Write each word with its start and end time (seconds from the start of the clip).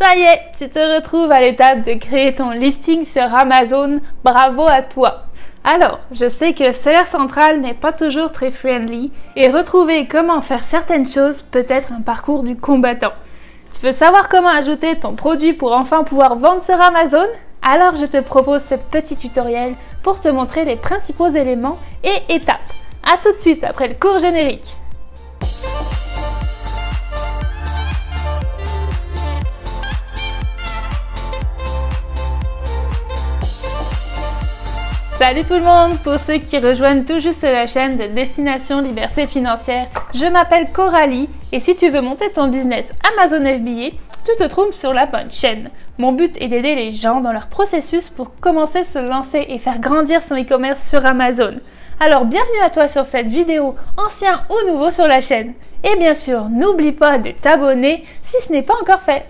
Ça 0.00 0.16
y 0.16 0.22
est, 0.22 0.40
tu 0.58 0.68
te 0.68 0.96
retrouves 0.96 1.30
à 1.30 1.40
l'étape 1.40 1.84
de 1.84 1.94
créer 1.94 2.34
ton 2.34 2.50
listing 2.50 3.04
sur 3.04 3.32
Amazon. 3.32 4.00
Bravo 4.24 4.66
à 4.66 4.82
toi. 4.82 5.22
Alors, 5.62 6.00
je 6.10 6.28
sais 6.28 6.52
que 6.52 6.72
Seller 6.72 7.04
Central 7.06 7.60
n'est 7.60 7.74
pas 7.74 7.92
toujours 7.92 8.32
très 8.32 8.50
friendly 8.50 9.12
et 9.36 9.48
retrouver 9.48 10.08
comment 10.08 10.42
faire 10.42 10.64
certaines 10.64 11.08
choses 11.08 11.42
peut 11.42 11.64
être 11.68 11.92
un 11.92 12.00
parcours 12.00 12.42
du 12.42 12.56
combattant. 12.56 13.12
Tu 13.72 13.86
veux 13.86 13.92
savoir 13.92 14.28
comment 14.28 14.48
ajouter 14.48 14.98
ton 14.98 15.14
produit 15.14 15.52
pour 15.52 15.72
enfin 15.72 16.02
pouvoir 16.02 16.34
vendre 16.34 16.62
sur 16.62 16.80
Amazon? 16.80 17.26
Alors 17.62 17.94
je 17.94 18.06
te 18.06 18.20
propose 18.20 18.62
ce 18.62 18.74
petit 18.74 19.16
tutoriel 19.16 19.74
pour 20.02 20.20
te 20.20 20.28
montrer 20.28 20.64
les 20.64 20.76
principaux 20.76 21.28
éléments 21.28 21.78
et 22.02 22.34
étapes. 22.34 22.58
A 23.04 23.16
tout 23.18 23.32
de 23.32 23.40
suite 23.40 23.62
après 23.62 23.86
le 23.86 23.94
cours 23.94 24.18
générique. 24.18 24.76
Salut 35.26 35.44
tout 35.44 35.54
le 35.54 35.60
monde 35.62 35.98
Pour 36.00 36.18
ceux 36.18 36.36
qui 36.36 36.58
rejoignent 36.58 37.02
tout 37.02 37.18
juste 37.18 37.44
la 37.44 37.66
chaîne 37.66 37.96
de 37.96 38.08
Destination 38.08 38.82
Liberté 38.82 39.26
Financière, 39.26 39.86
je 40.12 40.26
m'appelle 40.26 40.70
Coralie 40.70 41.30
et 41.50 41.60
si 41.60 41.74
tu 41.74 41.88
veux 41.88 42.02
monter 42.02 42.30
ton 42.30 42.48
business 42.48 42.92
Amazon 43.10 43.38
FBA, 43.38 43.96
tu 44.26 44.36
te 44.36 44.46
trouves 44.46 44.74
sur 44.74 44.92
la 44.92 45.06
bonne 45.06 45.30
chaîne. 45.30 45.70
Mon 45.96 46.12
but 46.12 46.36
est 46.38 46.48
d'aider 46.48 46.74
les 46.74 46.92
gens 46.92 47.22
dans 47.22 47.32
leur 47.32 47.46
processus 47.46 48.10
pour 48.10 48.38
commencer 48.38 48.80
à 48.80 48.84
se 48.84 48.98
lancer 48.98 49.46
et 49.48 49.58
faire 49.58 49.78
grandir 49.78 50.20
son 50.20 50.36
e-commerce 50.36 50.86
sur 50.86 51.06
Amazon. 51.06 51.54
Alors 52.00 52.26
bienvenue 52.26 52.60
à 52.62 52.68
toi 52.68 52.86
sur 52.86 53.06
cette 53.06 53.28
vidéo, 53.28 53.76
ancien 53.96 54.42
ou 54.50 54.70
nouveau 54.70 54.90
sur 54.90 55.06
la 55.06 55.22
chaîne. 55.22 55.54
Et 55.84 55.96
bien 55.96 56.12
sûr, 56.12 56.50
n'oublie 56.50 56.92
pas 56.92 57.16
de 57.16 57.30
t'abonner 57.30 58.04
si 58.24 58.46
ce 58.46 58.52
n'est 58.52 58.60
pas 58.60 58.74
encore 58.78 59.00
fait. 59.00 59.24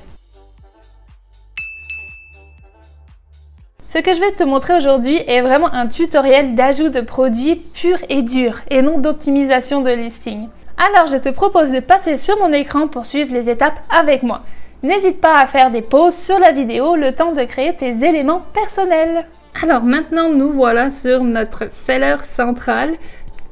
Ce 3.95 4.01
que 4.01 4.13
je 4.13 4.19
vais 4.19 4.33
te 4.33 4.43
montrer 4.43 4.77
aujourd'hui 4.77 5.21
est 5.29 5.41
vraiment 5.41 5.73
un 5.73 5.87
tutoriel 5.87 6.57
d'ajout 6.57 6.89
de 6.89 7.01
produits 7.01 7.55
purs 7.55 8.01
et 8.09 8.23
durs 8.23 8.61
et 8.69 8.83
non 8.83 8.99
d'optimisation 8.99 9.83
de 9.83 9.91
listing. 9.91 10.49
Alors 10.77 11.07
je 11.07 11.17
te 11.17 11.29
propose 11.29 11.71
de 11.71 11.79
passer 11.79 12.19
sur 12.19 12.37
mon 12.41 12.53
écran 12.53 12.89
pour 12.89 13.07
suivre 13.07 13.33
les 13.33 13.49
étapes 13.49 13.79
avec 13.97 14.25
moi. 14.25 14.43
N'hésite 14.83 15.21
pas 15.21 15.39
à 15.39 15.47
faire 15.47 15.71
des 15.71 15.81
pauses 15.81 16.17
sur 16.17 16.41
la 16.41 16.51
vidéo 16.51 16.97
le 16.97 17.13
temps 17.13 17.35
de 17.35 17.45
créer 17.45 17.73
tes 17.77 18.05
éléments 18.05 18.43
personnels. 18.53 19.27
Alors 19.63 19.85
maintenant 19.85 20.29
nous 20.29 20.51
voilà 20.51 20.91
sur 20.91 21.23
notre 21.23 21.71
seller 21.71 22.17
central. 22.25 22.95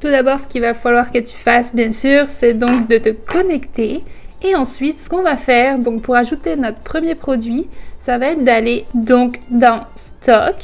Tout 0.00 0.08
d'abord 0.08 0.40
ce 0.40 0.48
qu'il 0.48 0.62
va 0.62 0.74
falloir 0.74 1.12
que 1.12 1.20
tu 1.20 1.36
fasses 1.36 1.72
bien 1.72 1.92
sûr 1.92 2.28
c'est 2.28 2.54
donc 2.54 2.88
de 2.88 2.98
te 2.98 3.10
connecter 3.10 4.02
et 4.44 4.56
ensuite, 4.56 5.00
ce 5.00 5.08
qu'on 5.08 5.22
va 5.22 5.36
faire, 5.36 5.78
donc 5.78 6.02
pour 6.02 6.16
ajouter 6.16 6.56
notre 6.56 6.80
premier 6.80 7.14
produit, 7.14 7.68
ça 8.04 8.18
va 8.18 8.32
être 8.32 8.42
d'aller 8.42 8.84
donc 8.94 9.38
dans 9.48 9.78
Stock, 9.94 10.56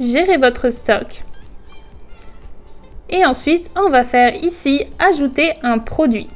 gérer 0.00 0.38
votre 0.38 0.70
stock. 0.70 1.22
Et 3.10 3.26
ensuite, 3.26 3.70
on 3.76 3.90
va 3.90 4.04
faire 4.04 4.34
ici 4.42 4.86
ajouter 4.98 5.52
un 5.62 5.78
produit. 5.78 6.30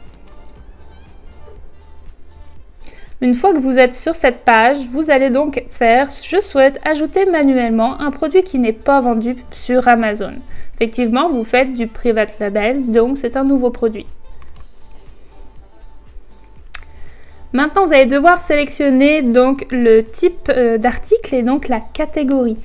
Une 3.22 3.32
fois 3.32 3.54
que 3.54 3.60
vous 3.60 3.78
êtes 3.78 3.94
sur 3.94 4.14
cette 4.14 4.44
page, 4.44 4.76
vous 4.90 5.10
allez 5.10 5.30
donc 5.30 5.64
faire 5.70 6.08
je 6.22 6.42
souhaite 6.42 6.78
ajouter 6.84 7.24
manuellement 7.24 7.98
un 7.98 8.10
produit 8.10 8.42
qui 8.42 8.58
n'est 8.58 8.74
pas 8.74 9.00
vendu 9.00 9.36
sur 9.52 9.88
Amazon. 9.88 10.34
Effectivement, 10.74 11.30
vous 11.30 11.44
faites 11.44 11.72
du 11.72 11.86
private 11.86 12.38
label, 12.40 12.92
donc 12.92 13.16
c'est 13.16 13.38
un 13.38 13.44
nouveau 13.44 13.70
produit. 13.70 14.06
Maintenant, 17.52 17.84
vous 17.84 17.92
allez 17.92 18.06
devoir 18.06 18.38
sélectionner 18.38 19.20
donc 19.20 19.66
le 19.70 20.00
type 20.00 20.48
euh, 20.48 20.78
d'article 20.78 21.34
et 21.34 21.42
donc 21.42 21.68
la 21.68 21.80
catégorie. 21.80 22.56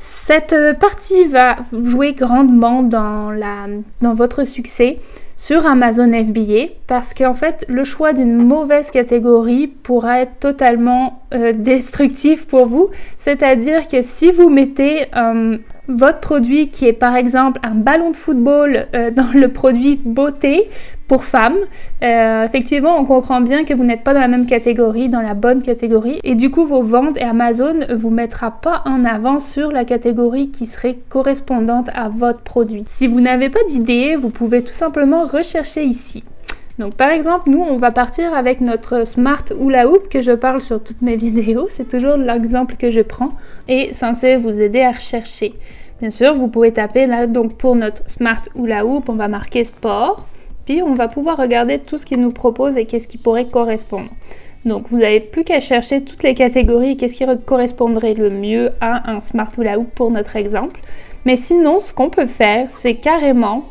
Cette 0.00 0.52
euh, 0.52 0.74
partie 0.74 1.26
va 1.26 1.56
jouer 1.84 2.14
grandement 2.14 2.82
dans, 2.82 3.32
votre 4.00 4.44
succès 4.44 4.98
sur 5.36 5.66
Amazon 5.66 6.10
FBA 6.12 6.72
parce 6.88 7.14
qu'en 7.14 7.34
fait 7.34 7.64
le 7.68 7.84
choix 7.84 8.12
d'une 8.12 8.34
mauvaise 8.34 8.90
catégorie 8.90 9.68
pourra 9.68 10.22
être 10.22 10.40
totalement 10.40 11.22
euh, 11.32 11.52
destructif 11.56 12.48
pour 12.48 12.66
vous. 12.66 12.90
C'est-à-dire 13.18 13.86
que 13.86 14.02
si 14.02 14.32
vous 14.32 14.50
mettez 14.50 15.06
votre 15.86 16.18
produit 16.18 16.70
qui 16.70 16.86
est 16.86 16.92
par 16.92 17.14
exemple 17.14 17.60
un 17.62 17.74
ballon 17.74 18.10
de 18.10 18.16
football 18.16 18.88
dans 18.92 19.32
le 19.32 19.48
produit 19.48 20.00
beauté, 20.04 20.68
pour 21.08 21.24
femmes. 21.24 21.56
Euh, 22.02 22.44
effectivement, 22.44 22.96
on 22.98 23.04
comprend 23.04 23.40
bien 23.40 23.64
que 23.64 23.74
vous 23.74 23.82
n'êtes 23.82 24.04
pas 24.04 24.14
dans 24.14 24.20
la 24.20 24.28
même 24.28 24.46
catégorie, 24.46 25.08
dans 25.08 25.22
la 25.22 25.34
bonne 25.34 25.62
catégorie, 25.62 26.20
et 26.22 26.34
du 26.34 26.50
coup, 26.50 26.66
vos 26.66 26.82
ventes 26.82 27.16
et 27.16 27.22
Amazon 27.22 27.80
vous 27.96 28.10
mettra 28.10 28.50
pas 28.52 28.82
en 28.84 29.04
avant 29.04 29.40
sur 29.40 29.72
la 29.72 29.84
catégorie 29.84 30.50
qui 30.50 30.66
serait 30.66 30.98
correspondante 31.08 31.88
à 31.94 32.08
votre 32.08 32.42
produit. 32.42 32.84
Si 32.88 33.06
vous 33.06 33.20
n'avez 33.20 33.48
pas 33.48 33.64
d'idée, 33.68 34.16
vous 34.16 34.30
pouvez 34.30 34.62
tout 34.62 34.74
simplement 34.74 35.24
rechercher 35.24 35.82
ici. 35.82 36.22
Donc 36.78 36.94
par 36.94 37.10
exemple, 37.10 37.50
nous, 37.50 37.60
on 37.60 37.76
va 37.76 37.90
partir 37.90 38.34
avec 38.34 38.60
notre 38.60 39.04
Smart 39.04 39.44
Hula 39.58 39.88
Hoop 39.88 40.08
que 40.08 40.22
je 40.22 40.32
parle 40.32 40.60
sur 40.60 40.82
toutes 40.82 41.02
mes 41.02 41.16
vidéos. 41.26 41.68
C'est 41.70 41.88
toujours 41.88 42.16
l'exemple 42.16 42.76
que 42.76 42.90
je 42.90 43.00
prends 43.00 43.32
et 43.66 43.94
censé 43.94 44.36
vous 44.36 44.60
aider 44.60 44.82
à 44.82 44.92
rechercher. 44.92 45.54
Bien 46.00 46.10
sûr, 46.10 46.34
vous 46.34 46.46
pouvez 46.46 46.70
taper 46.72 47.06
là, 47.06 47.26
donc 47.26 47.56
pour 47.56 47.74
notre 47.74 48.08
Smart 48.08 48.42
Hula 48.54 48.86
Hoop, 48.86 49.08
on 49.08 49.14
va 49.14 49.26
marquer 49.26 49.64
sport 49.64 50.28
on 50.82 50.94
va 50.94 51.08
pouvoir 51.08 51.36
regarder 51.36 51.78
tout 51.78 51.98
ce 51.98 52.06
qu'il 52.06 52.20
nous 52.20 52.30
propose 52.30 52.76
et 52.76 52.84
qu'est-ce 52.84 53.08
qui 53.08 53.18
pourrait 53.18 53.46
correspondre. 53.46 54.10
Donc 54.64 54.86
vous 54.90 54.98
n'avez 54.98 55.20
plus 55.20 55.44
qu'à 55.44 55.60
chercher 55.60 56.02
toutes 56.02 56.22
les 56.22 56.34
catégories 56.34 56.96
qu'est-ce 56.96 57.14
qui 57.14 57.24
correspondrait 57.46 58.14
le 58.14 58.30
mieux 58.30 58.70
à 58.80 59.10
un 59.10 59.20
Smart 59.20 59.50
Hula 59.56 59.78
Hoop 59.78 59.90
pour 59.94 60.10
notre 60.10 60.36
exemple. 60.36 60.80
Mais 61.24 61.36
sinon, 61.36 61.80
ce 61.80 61.92
qu'on 61.92 62.10
peut 62.10 62.26
faire, 62.26 62.68
c'est 62.68 62.94
carrément 62.94 63.64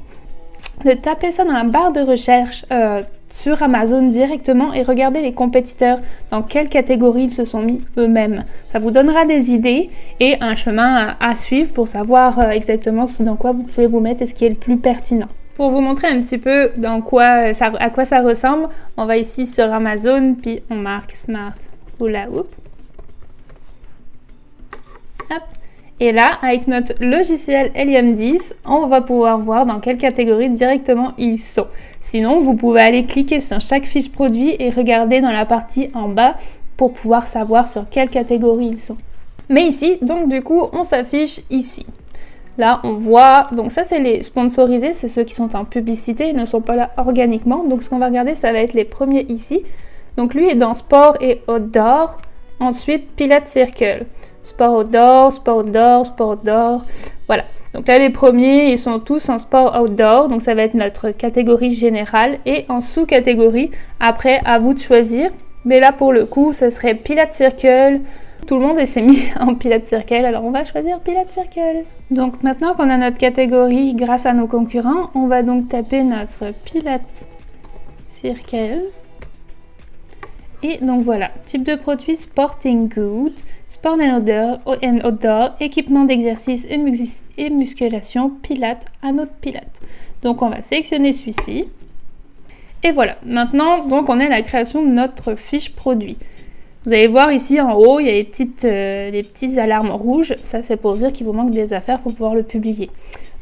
de 0.85 0.91
taper 0.91 1.31
ça 1.31 1.43
dans 1.43 1.53
la 1.53 1.63
barre 1.63 1.91
de 1.91 2.01
recherche 2.01 2.65
euh, 2.71 3.01
sur 3.29 3.61
Amazon 3.63 4.09
directement 4.09 4.73
et 4.73 4.83
regarder 4.83 5.21
les 5.21 5.33
compétiteurs 5.33 5.99
dans 6.31 6.41
quelle 6.41 6.69
catégorie 6.69 7.23
ils 7.23 7.31
se 7.31 7.45
sont 7.45 7.61
mis 7.61 7.81
eux-mêmes. 7.97 8.45
Ça 8.67 8.79
vous 8.79 8.91
donnera 8.91 9.25
des 9.25 9.51
idées 9.51 9.89
et 10.19 10.35
un 10.39 10.55
chemin 10.55 11.15
à, 11.19 11.35
suivre 11.35 11.73
pour 11.73 11.87
savoir 11.87 12.39
euh, 12.39 12.49
exactement 12.51 13.07
ce 13.07 13.23
dans 13.23 13.35
quoi 13.35 13.51
vous 13.51 13.63
pouvez 13.63 13.87
vous 13.87 13.99
mettre 13.99 14.21
et 14.21 14.27
ce 14.27 14.33
qui 14.33 14.45
est 14.45 14.49
le 14.49 14.55
plus 14.55 14.77
pertinent. 14.77 15.27
Pour 15.57 15.71
vous 15.71 15.81
montrer 15.81 16.07
un 16.07 16.21
petit 16.21 16.37
peu 16.37 16.71
ça, 17.53 17.71
à 17.79 17.89
quoi 17.89 18.05
ça 18.05 18.21
ressemble, 18.21 18.69
on 18.95 19.07
va 19.07 19.17
ici 19.17 19.47
sur 19.47 19.73
Amazon, 19.73 20.35
puis 20.39 20.61
on 20.69 20.75
marque 20.75 21.15
Smart 21.15 21.55
Hula. 21.99 22.27
Hop. 22.29 22.45
Et 25.99 26.11
là, 26.11 26.37
avec 26.43 26.67
notre 26.67 26.93
logiciel 27.03 27.71
Helium 27.73 28.13
10, 28.13 28.55
on 28.65 28.85
va 28.85 29.01
pouvoir 29.01 29.39
voir 29.39 29.65
dans 29.65 29.79
quelle 29.79 29.97
catégorie 29.97 30.51
directement 30.51 31.13
ils 31.17 31.39
sont. 31.39 31.65
Sinon, 32.01 32.39
vous 32.39 32.53
pouvez 32.53 32.81
aller 32.81 33.03
cliquer 33.05 33.39
sur 33.39 33.59
chaque 33.59 33.85
fiche 33.85 34.11
produit 34.11 34.55
et 34.59 34.69
regarder 34.69 35.21
dans 35.21 35.31
la 35.31 35.47
partie 35.47 35.89
en 35.95 36.07
bas 36.07 36.35
pour 36.77 36.93
pouvoir 36.93 37.25
savoir 37.25 37.67
sur 37.67 37.89
quelle 37.89 38.09
catégorie 38.09 38.67
ils 38.67 38.77
sont. 38.77 38.97
Mais 39.49 39.63
ici, 39.63 39.97
donc 40.03 40.29
du 40.29 40.43
coup, 40.43 40.67
on 40.71 40.83
s'affiche 40.83 41.39
ici. 41.49 41.83
Là, 42.57 42.79
on 42.83 42.93
voit, 42.93 43.47
donc 43.51 43.71
ça 43.71 43.83
c'est 43.83 43.99
les 43.99 44.23
sponsorisés, 44.23 44.93
c'est 44.93 45.07
ceux 45.07 45.23
qui 45.23 45.35
sont 45.35 45.55
en 45.55 45.63
publicité, 45.63 46.29
ils 46.29 46.35
ne 46.35 46.45
sont 46.45 46.61
pas 46.61 46.75
là 46.75 46.89
organiquement. 46.97 47.63
Donc 47.63 47.83
ce 47.83 47.89
qu'on 47.89 47.99
va 47.99 48.07
regarder, 48.07 48.33
ça 48.33 48.51
va 48.51 48.59
être 48.59 48.73
les 48.73 48.85
premiers 48.85 49.25
ici. 49.29 49.63
Donc 50.17 50.33
lui 50.33 50.49
est 50.49 50.55
dans 50.55 50.73
sport 50.73 51.17
et 51.21 51.41
outdoor. 51.47 52.17
Ensuite, 52.59 53.15
Pilate 53.15 53.47
Circle. 53.47 54.05
Sport 54.41 54.79
outdoor, 54.79 55.31
sport 55.31 55.57
outdoor, 55.57 56.05
sport 56.05 56.29
outdoor. 56.29 56.85
Voilà. 57.27 57.43
Donc 57.73 57.87
là, 57.87 57.99
les 57.99 58.09
premiers, 58.09 58.71
ils 58.71 58.79
sont 58.79 58.99
tous 58.99 59.29
en 59.29 59.37
sport 59.37 59.79
outdoor. 59.79 60.29
Donc 60.29 60.41
ça 60.41 60.55
va 60.55 60.63
être 60.63 60.73
notre 60.73 61.11
catégorie 61.11 61.73
générale. 61.73 62.39
Et 62.47 62.65
en 62.69 62.81
sous-catégorie, 62.81 63.69
après, 63.99 64.41
à 64.45 64.57
vous 64.57 64.73
de 64.73 64.79
choisir. 64.79 65.29
Mais 65.65 65.79
là, 65.79 65.91
pour 65.91 66.13
le 66.13 66.25
coup, 66.25 66.53
ce 66.53 66.71
serait 66.71 66.95
Pilate 66.95 67.33
Circle, 67.33 67.99
tout 68.45 68.59
le 68.59 68.61
monde 68.65 68.85
s'est 68.85 69.01
mis 69.01 69.23
en 69.39 69.55
Pilate 69.55 69.85
Circle, 69.85 70.25
alors 70.25 70.43
on 70.43 70.51
va 70.51 70.65
choisir 70.65 70.99
Pilate 70.99 71.31
Circle. 71.31 71.85
Donc 72.11 72.43
maintenant 72.43 72.73
qu'on 72.75 72.89
a 72.89 72.97
notre 72.97 73.17
catégorie 73.17 73.93
grâce 73.95 74.25
à 74.25 74.33
nos 74.33 74.47
concurrents, 74.47 75.09
on 75.15 75.27
va 75.27 75.43
donc 75.43 75.69
taper 75.69 76.03
notre 76.03 76.53
Pilate 76.63 77.27
Circle. 78.05 78.83
Et 80.63 80.77
donc 80.77 81.03
voilà, 81.03 81.29
type 81.45 81.63
de 81.63 81.75
produit 81.75 82.15
Sporting 82.15 82.89
Good, 82.89 83.33
Sport 83.67 83.97
and 84.01 84.99
Outdoor, 85.05 85.55
équipement 85.59 86.05
d'exercice 86.05 86.65
et, 86.69 87.49
musculation, 87.49 88.31
Pilate, 88.41 88.85
anneau 89.03 89.25
de 89.25 89.31
Pilate. 89.41 89.81
Donc 90.23 90.41
on 90.41 90.49
va 90.49 90.61
sélectionner 90.61 91.13
celui-ci. 91.13 91.65
Et 92.83 92.91
voilà, 92.91 93.17
maintenant 93.25 93.85
donc 93.85 94.09
on 94.09 94.19
est 94.19 94.25
à 94.25 94.29
la 94.29 94.41
création 94.41 94.81
de 94.83 94.89
notre 94.89 95.35
fiche 95.35 95.73
produit. 95.73 96.17
Vous 96.87 96.93
allez 96.93 97.07
voir 97.07 97.33
ici 97.33 97.59
en 97.59 97.73
haut, 97.73 97.99
il 97.99 98.05
y 98.05 98.09
a 98.09 98.13
les 98.13 98.23
petites, 98.23 98.63
euh, 98.63 99.09
les 99.09 99.21
petites 99.21 99.57
alarmes 99.57 99.91
rouges. 99.91 100.37
Ça, 100.41 100.63
c'est 100.63 100.77
pour 100.77 100.95
dire 100.95 101.11
qu'il 101.11 101.25
vous 101.25 101.33
manque 101.33 101.51
des 101.51 101.73
affaires 101.73 101.99
pour 101.99 102.13
pouvoir 102.13 102.33
le 102.33 102.43
publier. 102.43 102.89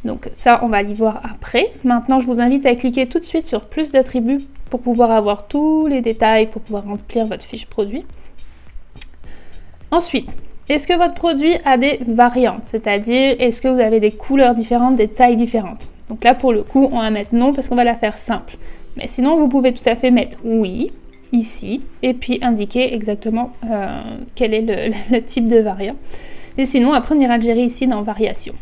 Donc 0.03 0.31
ça, 0.36 0.62
on 0.63 0.68
va 0.68 0.81
y 0.81 0.92
voir 0.95 1.21
après. 1.31 1.71
Maintenant, 1.83 2.19
je 2.19 2.25
vous 2.25 2.39
invite 2.39 2.65
à 2.65 2.74
cliquer 2.74 3.06
tout 3.06 3.19
de 3.19 3.24
suite 3.24 3.45
sur 3.45 3.62
plus 3.62 3.92
d'attributs 3.92 4.42
pour 4.71 4.80
pouvoir 4.80 5.12
avoir 5.12 5.45
tous 5.45 5.86
les 5.86 6.01
détails, 6.01 6.47
pour 6.47 6.63
pouvoir 6.63 6.86
remplir 6.86 7.27
votre 7.27 7.45
fiche 7.45 7.68
produit. 7.68 8.03
Ensuite, 9.92 10.36
est-ce 10.68 10.88
que 10.88 10.97
votre 10.97 11.13
produit 11.13 11.53
a 11.65 11.77
des 11.77 12.00
variantes? 12.07 12.63
C'est-à-dire, 12.65 13.36
est-ce 13.38 13.62
que 13.62 13.68
vous 13.68 13.80
avez 13.80 14.00
des 14.00 14.12
couleurs 14.12 14.56
différentes, 14.56 14.95
des 14.95 15.07
tailles 15.07 15.36
différentes? 15.36 15.92
Donc 16.09 16.24
là, 16.24 16.33
pour 16.33 16.51
le 16.51 16.63
coup, 16.63 16.89
on 16.92 17.00
va 17.00 17.12
mettre 17.12 17.36
non 17.36 17.53
parce 17.53 17.68
qu'on 17.68 17.75
va 17.75 17.83
la 17.83 17.94
faire 17.94 18.18
simple. 18.18 18.57
Mais 18.97 19.07
sinon, 19.07 19.38
vous 19.38 19.50
pouvez 19.50 19.71
tout 19.71 19.88
à 19.88 19.95
fait 19.95 20.09
mettre 20.09 20.39
oui 20.44 20.92
ici 21.36 21.82
et 22.02 22.14
puis 22.14 22.40
indiquer 22.42 22.94
exactement 22.94 23.52
euh, 23.70 24.00
quel 24.36 24.54
est 24.54 24.62
le, 25.12 25.22
type 25.22 25.50
de 25.50 25.60
variant. 25.60 25.96
Et 26.58 26.66
sinon, 26.66 26.94
après, 26.94 27.16
on 27.16 27.20
ira 27.20 27.38
le 27.38 27.44
gérer 27.44 27.64
ici 27.64 27.86
dans 27.88 28.02
variation. 28.02 28.56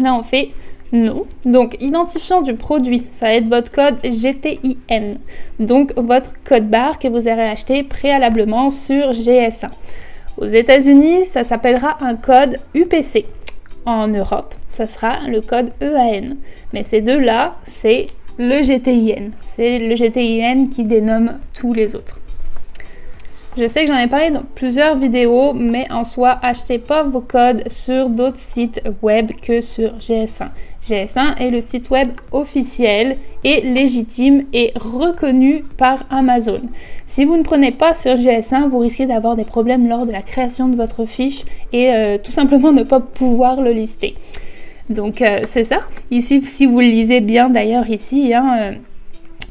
Là, 0.00 0.14
on 0.14 0.22
fait 0.22 0.50
non. 0.92 1.24
Donc, 1.46 1.76
identifiant 1.80 2.42
du 2.42 2.54
produit, 2.54 3.06
ça 3.12 3.26
va 3.26 3.34
être 3.34 3.48
votre 3.48 3.72
code 3.72 3.96
GTIN. 4.04 5.14
Donc, 5.58 5.92
votre 5.96 6.34
code 6.44 6.68
barre 6.68 6.98
que 6.98 7.08
vous 7.08 7.26
aurez 7.26 7.48
acheté 7.48 7.82
préalablement 7.82 8.68
sur 8.68 9.12
GS1. 9.12 9.68
Aux 10.36 10.46
États-Unis, 10.46 11.24
ça 11.24 11.44
s'appellera 11.44 11.98
un 12.00 12.16
code 12.16 12.58
UPC. 12.74 13.24
En 13.86 14.06
Europe, 14.06 14.54
ça 14.70 14.86
sera 14.86 15.20
le 15.28 15.40
code 15.40 15.70
EAN. 15.80 16.36
Mais 16.72 16.84
ces 16.84 17.00
deux-là, 17.00 17.56
c'est 17.64 18.08
le 18.42 18.60
GTIN. 18.60 19.30
C'est 19.42 19.78
le 19.78 19.94
GTIN 19.94 20.66
qui 20.66 20.82
dénomme 20.82 21.38
tous 21.54 21.72
les 21.72 21.94
autres. 21.94 22.18
Je 23.56 23.68
sais 23.68 23.84
que 23.84 23.92
j'en 23.92 23.98
ai 23.98 24.08
parlé 24.08 24.30
dans 24.30 24.42
plusieurs 24.54 24.96
vidéos, 24.96 25.52
mais 25.52 25.86
en 25.92 26.02
soi, 26.02 26.38
achetez 26.42 26.78
pas 26.78 27.04
vos 27.04 27.20
codes 27.20 27.68
sur 27.68 28.08
d'autres 28.08 28.38
sites 28.38 28.82
web 29.00 29.30
que 29.40 29.60
sur 29.60 29.96
GS1. 29.98 30.48
GS1 30.82 31.38
est 31.38 31.50
le 31.50 31.60
site 31.60 31.90
web 31.90 32.08
officiel 32.32 33.16
et 33.44 33.60
légitime 33.60 34.46
et 34.52 34.72
reconnu 34.74 35.62
par 35.76 36.04
Amazon. 36.10 36.62
Si 37.06 37.24
vous 37.24 37.36
ne 37.36 37.44
prenez 37.44 37.70
pas 37.70 37.94
sur 37.94 38.14
GS1, 38.14 38.68
vous 38.68 38.78
risquez 38.78 39.06
d'avoir 39.06 39.36
des 39.36 39.44
problèmes 39.44 39.88
lors 39.88 40.06
de 40.06 40.12
la 40.12 40.22
création 40.22 40.66
de 40.66 40.74
votre 40.74 41.04
fiche 41.06 41.44
et 41.72 41.92
euh, 41.92 42.18
tout 42.18 42.32
simplement 42.32 42.72
ne 42.72 42.82
pas 42.82 42.98
pouvoir 42.98 43.60
le 43.60 43.70
lister. 43.70 44.16
Donc 44.90 45.22
euh, 45.22 45.40
c'est 45.44 45.64
ça. 45.64 45.82
Ici, 46.10 46.42
si 46.42 46.66
vous 46.66 46.80
le 46.80 46.86
lisez 46.86 47.20
bien 47.20 47.48
d'ailleurs 47.48 47.88
ici, 47.88 48.34
hein, 48.34 48.56
euh, 48.58 48.72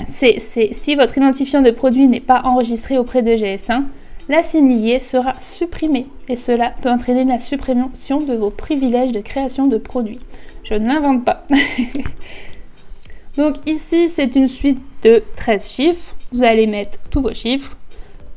c'est, 0.08 0.40
si 0.40 0.96
votre 0.96 1.18
identifiant 1.18 1.62
de 1.62 1.72
produit 1.72 2.08
n'est 2.08 2.20
pas 2.20 2.42
enregistré 2.44 2.98
auprès 2.98 3.22
de 3.22 3.32
GS1, 3.32 3.84
la 4.30 4.42
liée 4.54 5.00
sera 5.00 5.38
supprimée 5.40 6.08
et 6.28 6.36
cela 6.36 6.74
peut 6.82 6.90
entraîner 6.90 7.24
la 7.24 7.40
suppression 7.40 8.22
de 8.22 8.34
vos 8.34 8.50
privilèges 8.50 9.12
de 9.12 9.20
création 9.20 9.68
de 9.68 9.78
produits. 9.78 10.20
Je 10.64 10.76
n'invente 10.76 11.26
pas. 11.26 11.46
Donc 13.38 13.56
ici, 13.66 14.10
c'est 14.10 14.36
une 14.36 14.48
suite 14.48 14.80
de 15.04 15.24
13 15.38 15.72
chiffres. 15.72 16.16
Vous 16.32 16.44
allez 16.44 16.68
mettre 16.68 17.00
tous 17.10 17.22
vos 17.22 17.34
chiffres 17.34 17.76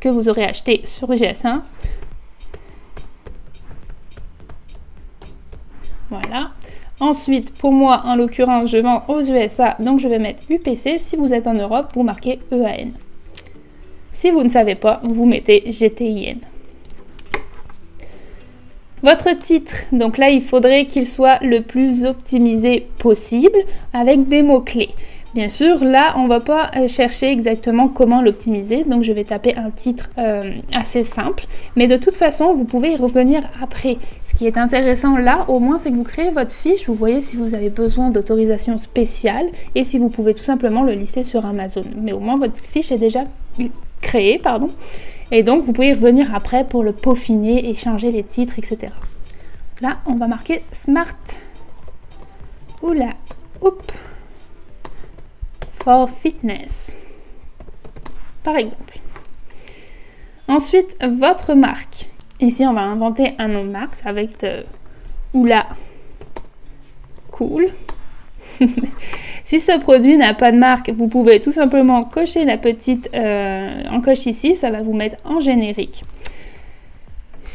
que 0.01 0.09
vous 0.09 0.29
aurez 0.29 0.45
achetés 0.45 0.81
sur 0.85 1.11
GS1. 1.11 1.61
Voilà. 6.11 6.53
Ensuite, 7.01 7.53
pour 7.55 7.73
moi, 7.73 8.03
en 8.05 8.15
l'occurrence, 8.15 8.71
je 8.71 8.79
vends 8.79 9.05
aux 9.09 9.21
USA, 9.23 9.77
donc 9.81 9.99
je 9.99 10.09
vais 10.09 10.19
mettre 10.21 10.45
UPC. 10.49 10.99
Si 10.99 11.17
vous 11.17 11.35
êtes 11.35 11.47
en 11.47 11.55
Europe, 11.55 11.89
vous 11.95 12.05
marquez 12.05 12.39
EAN. 12.53 12.91
Si 14.13 14.31
vous 14.31 14.43
ne 14.43 14.49
savez 14.49 14.77
pas, 14.77 15.01
vous 15.03 15.27
mettez 15.27 15.65
GTIN. 15.67 16.37
Votre 19.03 19.39
titre, 19.39 19.75
donc 19.93 20.17
là, 20.17 20.31
il 20.31 20.41
faudrait 20.41 20.87
qu'il 20.87 21.07
soit 21.07 21.39
le 21.43 21.61
plus 21.61 22.05
optimisé 22.05 22.87
possible 22.99 23.59
avec 23.93 24.29
des 24.29 24.43
mots-clés. 24.43 24.95
Bien 25.35 25.49
sûr, 25.49 25.83
là, 25.83 26.15
on 26.17 26.29
va 26.29 26.39
pas 26.39 26.71
euh, 26.77 26.87
chercher 26.87 27.29
exactement 27.33 27.89
comment 27.89 28.23
l'optimiser, 28.23 28.85
donc 28.85 29.03
je 29.03 29.13
vais 29.13 29.25
taper 29.25 29.57
un 29.57 29.71
titre 29.71 30.09
euh, 30.17 30.53
assez 30.73 31.03
simple. 31.03 31.47
Mais 31.75 31.89
de 31.89 31.97
toute 31.97 32.15
façon, 32.15 32.55
vous 32.55 32.63
pouvez 32.63 32.93
y 32.93 32.97
revenir 32.97 33.43
après. 33.61 33.97
Ce 34.23 34.37
qui 34.37 34.47
est 34.47 34.57
intéressant 34.57 35.17
là, 35.17 35.45
au 35.49 35.59
moins, 35.59 35.81
c'est 35.81 35.91
que 35.91 35.97
vous 35.97 36.05
créez 36.05 36.31
votre 36.31 36.53
fiche, 36.55 36.87
vous 36.87 36.95
voyez 36.95 37.21
si 37.21 37.35
vous 37.35 37.53
avez 37.53 37.69
besoin 37.69 38.11
d'autorisation 38.11 38.79
spéciale 38.79 39.47
et 39.75 39.83
si 39.83 39.99
vous 39.99 40.09
pouvez 40.09 40.35
tout 40.35 40.45
simplement 40.45 40.85
le 40.85 40.93
lister 40.93 41.25
sur 41.25 41.45
Amazon. 41.45 41.85
Mais 42.01 42.13
au 42.13 42.21
moins, 42.21 42.39
votre 42.39 42.63
fiche 42.63 42.93
est 42.93 42.99
déjà 42.99 43.25
créée, 44.03 44.39
pardon. 44.39 44.71
Et 45.33 45.43
donc, 45.43 45.65
vous 45.65 45.73
pouvez 45.73 45.89
y 45.89 45.95
revenir 45.95 46.33
après 46.33 46.63
pour 46.63 46.85
le 46.85 46.93
peaufiner 46.93 47.69
et 47.69 47.75
changer 47.75 48.13
les 48.13 48.23
titres, 48.23 48.55
etc. 48.61 48.93
Là, 49.81 49.97
on 50.07 50.15
va 50.15 50.29
marquer 50.29 50.63
Smart. 50.71 51.17
Oula, 52.83 53.15
oups 53.61 53.83
fitness. 56.07 56.97
Par 58.43 58.57
exemple. 58.57 58.99
Ensuite, 60.49 60.97
votre 61.03 61.55
marque. 61.55 62.09
Ici, 62.41 62.67
on 62.67 62.73
va 62.73 62.83
inventer 62.83 63.35
un 63.39 63.49
nom 63.49 63.65
de 63.65 63.71
marque 63.71 63.97
avec 64.05 64.41
de 64.41 64.65
Oula 65.33 65.67
Cool. 67.31 67.69
si 69.45 69.61
ce 69.61 69.79
produit 69.81 70.17
n'a 70.17 70.35
pas 70.35 70.53
de 70.53 70.59
marque, 70.59 70.91
vous 70.91 71.09
pouvez 71.09 71.41
tout 71.41 71.53
simplement 71.53 72.05
cocher 72.05 72.45
la 72.45 72.57
petite 72.57 73.11
euh, 73.15 73.83
en 73.91 74.01
coche 74.01 74.27
ici, 74.27 74.55
ça 74.55 74.71
va 74.71 74.83
vous 74.83 74.93
mettre 74.93 75.17
en 75.25 75.41
générique. 75.41 76.05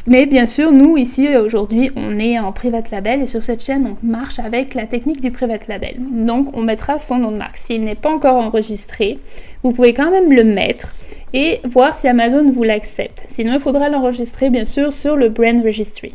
Mais 0.06 0.26
bien 0.26 0.46
sûr, 0.46 0.72
nous 0.72 0.96
ici 0.96 1.28
aujourd'hui, 1.36 1.90
on 1.96 2.18
est 2.18 2.38
en 2.38 2.52
private 2.52 2.90
label 2.90 3.22
et 3.22 3.26
sur 3.26 3.42
cette 3.42 3.62
chaîne, 3.62 3.86
on 3.86 4.06
marche 4.06 4.38
avec 4.38 4.74
la 4.74 4.86
technique 4.86 5.20
du 5.20 5.30
private 5.30 5.68
label. 5.68 5.96
Donc, 5.98 6.56
on 6.56 6.62
mettra 6.62 6.98
son 6.98 7.18
nom 7.18 7.30
de 7.30 7.36
marque. 7.36 7.56
S'il 7.56 7.84
n'est 7.84 7.94
pas 7.94 8.10
encore 8.10 8.36
enregistré, 8.36 9.18
vous 9.62 9.72
pouvez 9.72 9.92
quand 9.92 10.10
même 10.10 10.32
le 10.32 10.44
mettre 10.44 10.94
et 11.32 11.60
voir 11.64 11.94
si 11.94 12.08
Amazon 12.08 12.50
vous 12.50 12.62
l'accepte. 12.64 13.24
Sinon, 13.28 13.54
il 13.54 13.60
faudra 13.60 13.88
l'enregistrer 13.88 14.50
bien 14.50 14.64
sûr 14.64 14.92
sur 14.92 15.16
le 15.16 15.28
brand 15.28 15.62
registry. 15.62 16.14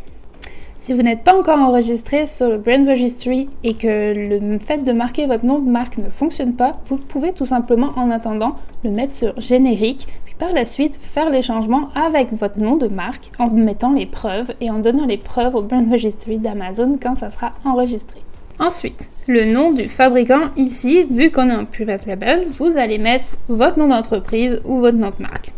Si 0.86 0.94
vous 0.94 1.02
n'êtes 1.02 1.24
pas 1.24 1.36
encore 1.36 1.58
enregistré 1.58 2.28
sur 2.28 2.48
le 2.48 2.60
Brand 2.60 2.88
Registry 2.88 3.48
et 3.64 3.74
que 3.74 4.14
le 4.14 4.60
fait 4.60 4.84
de 4.84 4.92
marquer 4.92 5.26
votre 5.26 5.44
nom 5.44 5.58
de 5.58 5.68
marque 5.68 5.98
ne 5.98 6.10
fonctionne 6.10 6.54
pas, 6.54 6.80
vous 6.90 6.98
pouvez 6.98 7.34
tout 7.34 7.48
simplement 7.48 7.90
en 7.96 8.12
attendant 8.12 8.54
le 8.84 8.92
mettre 8.92 9.16
sur 9.16 9.42
générique, 9.42 10.08
puis 10.26 10.36
par 10.36 10.54
la 10.54 10.64
suite 10.64 11.00
faire 11.02 11.32
les 11.32 11.42
changements 11.42 11.90
avec 11.96 12.32
votre 12.34 12.60
nom 12.60 12.76
de 12.76 12.88
marque 12.88 13.32
en 13.40 13.50
mettant 13.50 13.94
les 13.94 14.06
preuves 14.06 14.54
et 14.62 14.70
en 14.70 14.78
donnant 14.78 15.08
les 15.08 15.18
preuves 15.18 15.56
au 15.56 15.64
Brand 15.64 15.92
Registry 15.92 16.38
d'Amazon 16.38 17.00
quand 17.02 17.16
ça 17.16 17.32
sera 17.32 17.54
enregistré. 17.66 18.20
Ensuite, 18.60 19.10
le 19.26 19.46
nom 19.46 19.72
du 19.72 19.86
fabricant 19.86 20.52
ici, 20.56 21.06
vu 21.10 21.32
qu'on 21.32 21.50
est 21.50 21.54
un 21.54 21.66
private 21.66 22.06
label, 22.06 22.46
vous 22.60 22.78
allez 22.78 23.00
mettre 23.00 23.38
votre 23.48 23.80
nom 23.80 23.88
d'entreprise 23.88 24.62
ou 24.66 24.82
votre 24.82 24.98
nom 25.00 25.12
de 25.18 25.24
marque. 25.24 25.52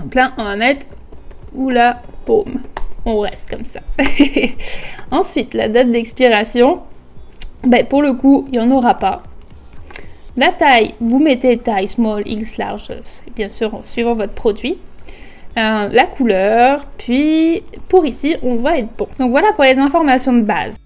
Donc 0.00 0.14
là, 0.14 0.30
on 0.38 0.44
va 0.44 0.54
mettre 0.54 0.86
Oula 1.56 2.00
Paume 2.24 2.60
on 3.04 3.20
reste 3.20 3.48
comme 3.48 3.64
ça. 3.64 3.80
Ensuite, 5.10 5.54
la 5.54 5.68
date 5.68 5.90
d'expiration, 5.90 6.80
ben, 7.62 7.86
pour 7.86 8.02
le 8.02 8.14
coup, 8.14 8.46
il 8.48 8.58
n'y 8.58 8.64
en 8.64 8.70
aura 8.70 8.94
pas. 8.94 9.22
La 10.36 10.50
taille, 10.50 10.94
vous 11.00 11.20
mettez 11.20 11.56
taille 11.58 11.88
small, 11.88 12.26
X 12.26 12.56
large, 12.56 12.88
bien 13.36 13.48
sûr 13.48 13.80
suivant 13.84 14.14
votre 14.14 14.32
produit. 14.32 14.78
Euh, 15.56 15.88
la 15.88 16.06
couleur, 16.06 16.84
puis 16.98 17.62
pour 17.88 18.04
ici, 18.04 18.36
on 18.42 18.56
va 18.56 18.78
être 18.78 18.96
bon. 18.96 19.06
Donc 19.20 19.30
voilà 19.30 19.52
pour 19.52 19.62
les 19.62 19.78
informations 19.78 20.32
de 20.32 20.40
base. 20.40 20.76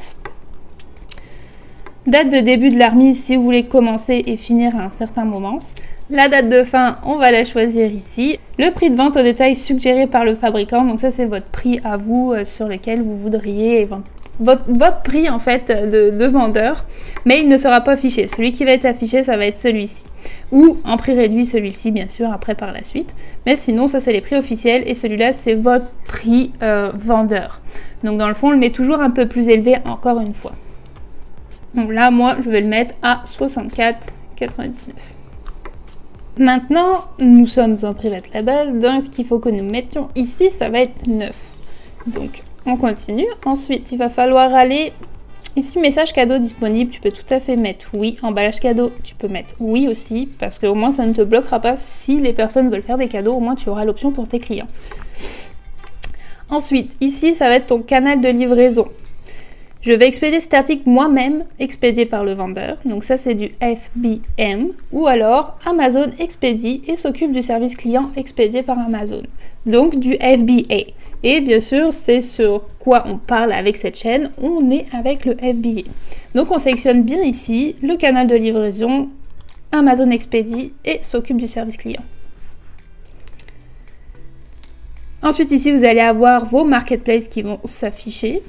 Date 2.08 2.32
de 2.32 2.40
début 2.40 2.70
de 2.70 2.80
la 2.80 2.90
remise 2.90 3.24
si 3.24 3.36
vous 3.36 3.44
voulez 3.44 3.66
commencer 3.66 4.24
et 4.26 4.36
finir 4.36 4.76
à 4.76 4.86
un 4.86 4.92
certain 4.92 5.24
moment. 5.24 5.60
La 6.10 6.28
date 6.28 6.50
de 6.50 6.64
fin, 6.64 6.98
on 7.06 7.16
va 7.16 7.32
la 7.32 7.46
choisir 7.46 7.92
ici. 7.92 8.40
Le 8.58 8.72
prix 8.72 8.90
de 8.90 8.96
vente 8.96 9.16
au 9.18 9.22
détail 9.22 9.56
suggéré 9.56 10.08
par 10.08 10.26
le 10.26 10.34
fabricant, 10.36 10.84
donc 10.84 11.00
ça 11.00 11.12
c'est 11.12 11.26
votre 11.26 11.46
prix 11.46 11.80
à 11.84 11.98
vous 11.98 12.34
euh, 12.34 12.44
sur 12.44 12.68
lequel 12.68 13.02
vous 13.04 13.16
voudriez 13.16 13.88
votre, 14.42 15.02
prix 15.04 15.30
en 15.30 15.40
fait 15.40 15.72
de, 15.72 16.26
vendeur, 16.26 16.86
mais 17.26 17.40
il 17.40 17.50
ne 17.50 17.58
sera 17.58 17.82
pas 17.82 17.94
affiché. 17.94 18.28
Celui 18.28 18.52
qui 18.52 18.66
va 18.66 18.72
être 18.72 18.86
affiché, 18.86 19.24
ça 19.24 19.38
va 19.38 19.46
être 19.46 19.60
celui-ci. 19.60 20.06
Ou 20.52 20.78
en 20.84 20.98
prix 20.98 21.14
réduit 21.14 21.46
celui-ci, 21.46 21.92
bien 21.92 22.08
sûr, 22.08 22.32
après 22.32 22.56
par 22.56 22.72
la 22.72 22.84
suite. 22.84 23.14
Mais 23.46 23.56
sinon, 23.56 23.88
ça 23.88 24.00
c'est 24.00 24.14
les 24.14 24.22
prix 24.22 24.36
officiels 24.36 24.84
et 24.86 24.96
celui-là 24.96 25.34
c'est 25.34 25.56
votre 25.56 25.92
prix 26.06 26.52
euh, 26.62 26.92
vendeur. 26.94 27.62
Donc 28.04 28.18
dans 28.18 28.28
le 28.28 28.34
fond, 28.34 28.48
on 28.48 28.52
le 28.52 28.58
met 28.58 28.72
toujours 28.72 29.00
un 29.00 29.12
peu 29.12 29.28
plus 29.28 29.48
élevé 29.50 29.78
encore 29.86 30.20
une 30.20 30.34
fois. 30.34 30.54
Donc 31.74 31.92
là, 31.92 32.12
moi, 32.12 32.36
je 32.44 32.50
vais 32.50 32.62
le 32.62 32.68
mettre 32.68 32.96
à 33.02 33.24
64,99. 33.26 34.72
Maintenant, 36.38 37.06
nous 37.20 37.46
sommes 37.46 37.78
en 37.84 37.94
private 37.94 38.34
label, 38.34 38.80
donc 38.80 39.04
ce 39.04 39.10
qu'il 39.10 39.26
faut 39.26 39.40
que 39.40 39.50
nous 39.50 39.64
mettions 39.64 40.10
ici, 40.16 40.50
ça 40.50 40.70
va 40.70 40.80
être 40.80 41.08
9. 41.08 41.32
Donc, 42.08 42.42
on 42.66 42.78
continue. 42.78 43.28
Ensuite, 43.46 43.92
il 43.92 43.98
va 43.98 44.10
falloir 44.10 44.54
aller 44.54 44.92
ici, 45.56 45.80
message 45.80 46.14
cadeau 46.14 46.38
disponible, 46.38 46.92
tu 46.92 47.02
peux 47.02 47.12
tout 47.12 47.34
à 47.34 47.40
fait 47.40 47.56
mettre 47.56 47.88
oui. 47.94 48.18
Emballage 48.22 48.60
cadeau, 48.60 48.92
tu 49.04 49.16
peux 49.16 49.28
mettre 49.28 49.56
oui 49.60 49.88
aussi, 49.88 50.30
parce 50.40 50.60
qu'au 50.60 50.76
moins, 50.76 50.92
ça 50.92 51.06
ne 51.06 51.14
te 51.14 51.22
bloquera 51.22 51.60
pas 51.60 51.76
si 51.76 52.20
les 52.20 52.34
personnes 52.34 52.70
veulent 52.70 52.84
faire 52.84 52.98
des 52.98 53.08
cadeaux, 53.08 53.34
au 53.34 53.40
moins, 53.40 53.56
tu 53.56 53.70
auras 53.70 53.86
l'option 53.86 54.12
pour 54.12 54.28
tes 54.28 54.40
clients. 54.40 54.68
Ensuite, 56.50 56.94
ici, 57.00 57.34
ça 57.34 57.48
va 57.48 57.56
être 57.56 57.68
ton 57.68 57.82
canal 57.82 58.22
de 58.22 58.28
livraison. 58.28 58.88
Je 59.82 59.94
vais 59.94 60.06
expédier 60.06 60.40
cet 60.40 60.54
article 60.54 60.84
moi-même, 60.86 61.44
expédié 61.58 62.06
par 62.06 62.24
le 62.24 62.34
vendeur. 62.34 62.78
Donc 62.86 63.04
ça, 63.04 63.18
c'est 63.18 63.34
du 63.34 63.52
FBM. 63.60 64.68
Ou 64.92 65.08
alors, 65.08 65.58
Amazon 65.66 66.06
expédie 66.20 66.84
et 66.88 66.96
s'occupe 66.96 67.32
du 67.32 67.42
service 67.42 67.76
client 67.76 68.12
expédié 68.16 68.62
par 68.62 68.78
Amazon. 68.78 69.24
Donc 69.66 69.98
du 70.00 70.14
FBA. 70.18 70.92
Et 71.24 71.42
bien 71.42 71.60
sûr, 71.60 71.94
c'est 71.94 72.22
sur 72.22 72.68
quoi 72.80 73.04
on 73.08 73.18
parle 73.18 73.52
avec 73.52 73.78
cette 73.78 73.98
chaîne. 73.98 74.32
On 74.42 74.72
est 74.72 74.86
avec 74.94 75.26
le 75.26 75.36
FBA. 75.36 75.90
Donc 76.34 76.52
on 76.52 76.60
sélectionne 76.60 77.04
bien 77.04 77.22
ici 77.22 77.76
le 77.84 77.96
canal 77.96 78.28
de 78.28 78.36
livraison, 78.36 79.10
Amazon 79.72 80.10
expédie 80.10 80.74
et 80.84 81.04
s'occupe 81.04 81.38
du 81.38 81.48
service 81.48 81.78
client. 81.78 82.04
Ensuite 85.22 85.52
ici, 85.52 85.72
vous 85.72 85.84
allez 85.84 86.00
avoir 86.00 86.46
vos 86.46 86.64
marketplaces 86.64 87.28
qui 87.28 87.44
vont 87.44 87.60
s'afficher. 87.66 88.42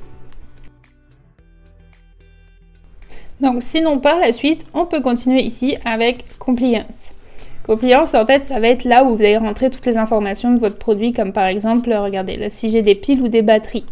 Donc 3.41 3.63
sinon 3.63 3.99
par 3.99 4.19
la 4.19 4.33
suite, 4.33 4.65
on 4.73 4.87
peut 4.87 5.03
continuer 5.03 5.43
ici 5.43 5.77
avec 5.85 6.25
Compliance. 6.39 7.13
Compliance, 7.67 8.15
en 8.15 8.27
fait, 8.27 8.47
ça 8.47 8.59
va 8.59 8.69
être 8.69 8.85
là 8.85 9.05
où 9.05 9.15
vous 9.15 9.23
allez 9.23 9.37
rentrer 9.37 9.71
toutes 9.71 9.87
les 9.87 9.97
informations 9.97 10.53
de 10.53 10.59
votre 10.59 10.77
produit, 10.77 11.13
comme 11.13 11.33
par 11.33 11.47
exemple, 11.47 11.93
regardez, 11.93 12.37
là, 12.37 12.51
si 12.51 12.71
j'ai 12.71 12.83
des 12.83 12.95
piles 12.95 13.21
ou 13.21 13.29
des 13.29 13.43
batteries. 13.43 13.85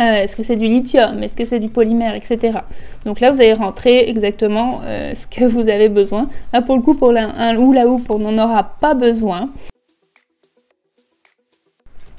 Euh, 0.00 0.22
est-ce 0.22 0.36
que 0.36 0.42
c'est 0.42 0.56
du 0.56 0.66
lithium? 0.66 1.22
Est-ce 1.22 1.36
que 1.36 1.44
c'est 1.44 1.60
du 1.60 1.68
polymère? 1.68 2.14
Etc. 2.14 2.58
Donc 3.04 3.20
là, 3.20 3.30
vous 3.32 3.40
allez 3.40 3.52
rentrer 3.52 4.08
exactement 4.08 4.80
euh, 4.84 5.14
ce 5.14 5.26
que 5.26 5.44
vous 5.48 5.68
avez 5.68 5.88
besoin. 5.88 6.28
Là, 6.52 6.62
pour 6.62 6.76
le 6.76 6.82
coup, 6.82 6.94
pour 6.94 7.10
un 7.10 7.56
ou 7.56 7.72
la 7.72 7.86
houppe, 7.86 8.10
on 8.10 8.18
n'en 8.18 8.42
aura 8.42 8.76
pas 8.80 8.94
besoin. 8.94 9.50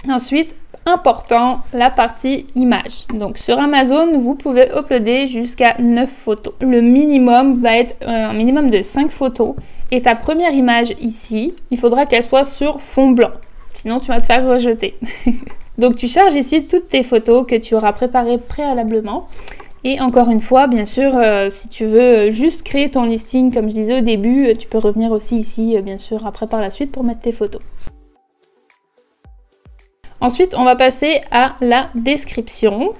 Ensuite, 0.09 0.55
important, 0.85 1.61
la 1.73 1.89
partie 1.89 2.45
image. 2.55 3.05
Donc 3.13 3.37
sur 3.37 3.59
Amazon, 3.59 4.19
vous 4.19 4.35
pouvez 4.35 4.69
uploader 4.75 5.27
jusqu'à 5.27 5.75
9 5.79 6.09
photos. 6.09 6.53
Le 6.61 6.81
minimum 6.81 7.59
va 7.61 7.77
être 7.77 7.95
euh, 8.03 8.29
un 8.29 8.33
minimum 8.33 8.69
de 8.69 8.81
5 8.81 9.09
photos. 9.09 9.55
Et 9.91 10.01
ta 10.01 10.15
première 10.15 10.53
image 10.53 10.93
ici, 11.01 11.53
il 11.71 11.79
faudra 11.79 12.05
qu'elle 12.05 12.23
soit 12.23 12.45
sur 12.45 12.81
fond 12.81 13.11
blanc. 13.11 13.31
Sinon, 13.73 13.99
tu 13.99 14.07
vas 14.07 14.21
te 14.21 14.25
faire 14.25 14.47
rejeter. 14.47 14.95
Donc 15.77 15.95
tu 15.95 16.07
charges 16.07 16.35
ici 16.35 16.63
toutes 16.63 16.89
tes 16.89 17.03
photos 17.03 17.45
que 17.45 17.55
tu 17.55 17.75
auras 17.75 17.91
préparées 17.91 18.37
préalablement. 18.37 19.25
Et 19.83 19.99
encore 19.99 20.29
une 20.29 20.39
fois, 20.39 20.67
bien 20.67 20.85
sûr, 20.85 21.15
euh, 21.15 21.49
si 21.49 21.67
tu 21.67 21.85
veux 21.85 22.29
juste 22.29 22.63
créer 22.63 22.89
ton 22.89 23.03
listing, 23.03 23.53
comme 23.53 23.69
je 23.69 23.75
disais 23.75 23.99
au 23.99 24.01
début, 24.01 24.53
tu 24.57 24.67
peux 24.67 24.79
revenir 24.79 25.11
aussi 25.11 25.37
ici, 25.37 25.75
euh, 25.77 25.81
bien 25.81 25.97
sûr, 25.97 26.25
après 26.25 26.47
par 26.47 26.61
la 26.61 26.71
suite 26.71 26.91
pour 26.91 27.03
mettre 27.03 27.21
tes 27.21 27.31
photos. 27.31 27.61
Ensuite, 30.21 30.55
on 30.57 30.63
va 30.63 30.75
passer 30.75 31.21
à 31.31 31.53
la 31.61 31.89
description. 31.95 32.93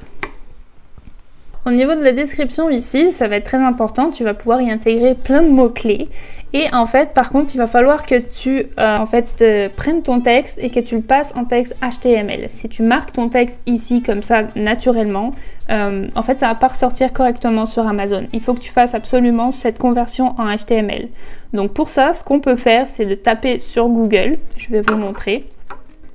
Au 1.67 1.71
niveau 1.71 1.95
de 1.95 2.03
la 2.03 2.11
description 2.11 2.69
ici, 2.69 3.11
ça 3.11 3.27
va 3.27 3.37
être 3.37 3.45
très 3.45 3.57
important, 3.57 4.11
tu 4.11 4.23
vas 4.23 4.35
pouvoir 4.35 4.61
y 4.61 4.69
intégrer 4.69 5.15
plein 5.15 5.41
de 5.41 5.49
mots-clés. 5.49 6.09
Et 6.53 6.71
en 6.71 6.85
fait, 6.85 7.15
par 7.15 7.31
contre, 7.31 7.55
il 7.55 7.57
va 7.57 7.65
falloir 7.65 8.05
que 8.05 8.19
tu 8.19 8.67
euh, 8.79 8.97
en 8.97 9.07
fait, 9.07 9.43
prennes 9.75 10.03
ton 10.03 10.19
texte 10.19 10.59
et 10.61 10.69
que 10.69 10.79
tu 10.79 10.95
le 10.95 11.01
passes 11.01 11.33
en 11.35 11.43
texte 11.43 11.75
HTML. 11.81 12.49
Si 12.49 12.69
tu 12.69 12.83
marques 12.83 13.13
ton 13.13 13.29
texte 13.29 13.63
ici 13.65 14.03
comme 14.03 14.21
ça 14.21 14.43
naturellement, 14.55 15.31
euh, 15.71 16.07
en 16.13 16.21
fait, 16.21 16.39
ça 16.39 16.47
va 16.49 16.55
pas 16.55 16.67
ressortir 16.67 17.11
correctement 17.11 17.65
sur 17.65 17.87
Amazon. 17.87 18.27
Il 18.31 18.41
faut 18.41 18.53
que 18.53 18.61
tu 18.61 18.71
fasses 18.71 18.93
absolument 18.93 19.51
cette 19.51 19.79
conversion 19.79 20.35
en 20.37 20.55
HTML. 20.55 21.07
Donc 21.53 21.73
pour 21.73 21.89
ça, 21.89 22.13
ce 22.13 22.23
qu'on 22.23 22.39
peut 22.39 22.57
faire, 22.57 22.85
c'est 22.85 23.05
de 23.05 23.15
taper 23.15 23.57
sur 23.57 23.87
Google. 23.87 24.37
Je 24.55 24.69
vais 24.69 24.81
vous 24.81 24.97
montrer. 24.97 25.49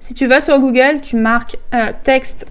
Si 0.00 0.14
tu 0.14 0.26
vas 0.26 0.40
sur 0.40 0.58
Google, 0.58 1.02
tu 1.02 1.16
marques 1.16 1.58
euh, 1.74 1.92
texte 2.02 2.50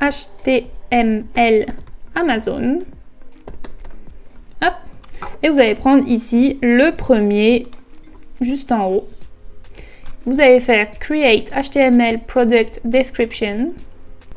HTML 0.00 1.66
Amazon. 2.14 2.80
Hop. 4.62 4.74
Et 5.42 5.48
vous 5.48 5.58
allez 5.58 5.74
prendre 5.74 6.06
ici 6.06 6.58
le 6.62 6.90
premier 6.94 7.66
juste 8.42 8.70
en 8.72 8.90
haut. 8.90 9.08
Vous 10.26 10.38
allez 10.38 10.60
faire 10.60 10.92
Create 10.98 11.50
HTML 11.50 12.20
Product 12.26 12.82
Description. 12.84 13.72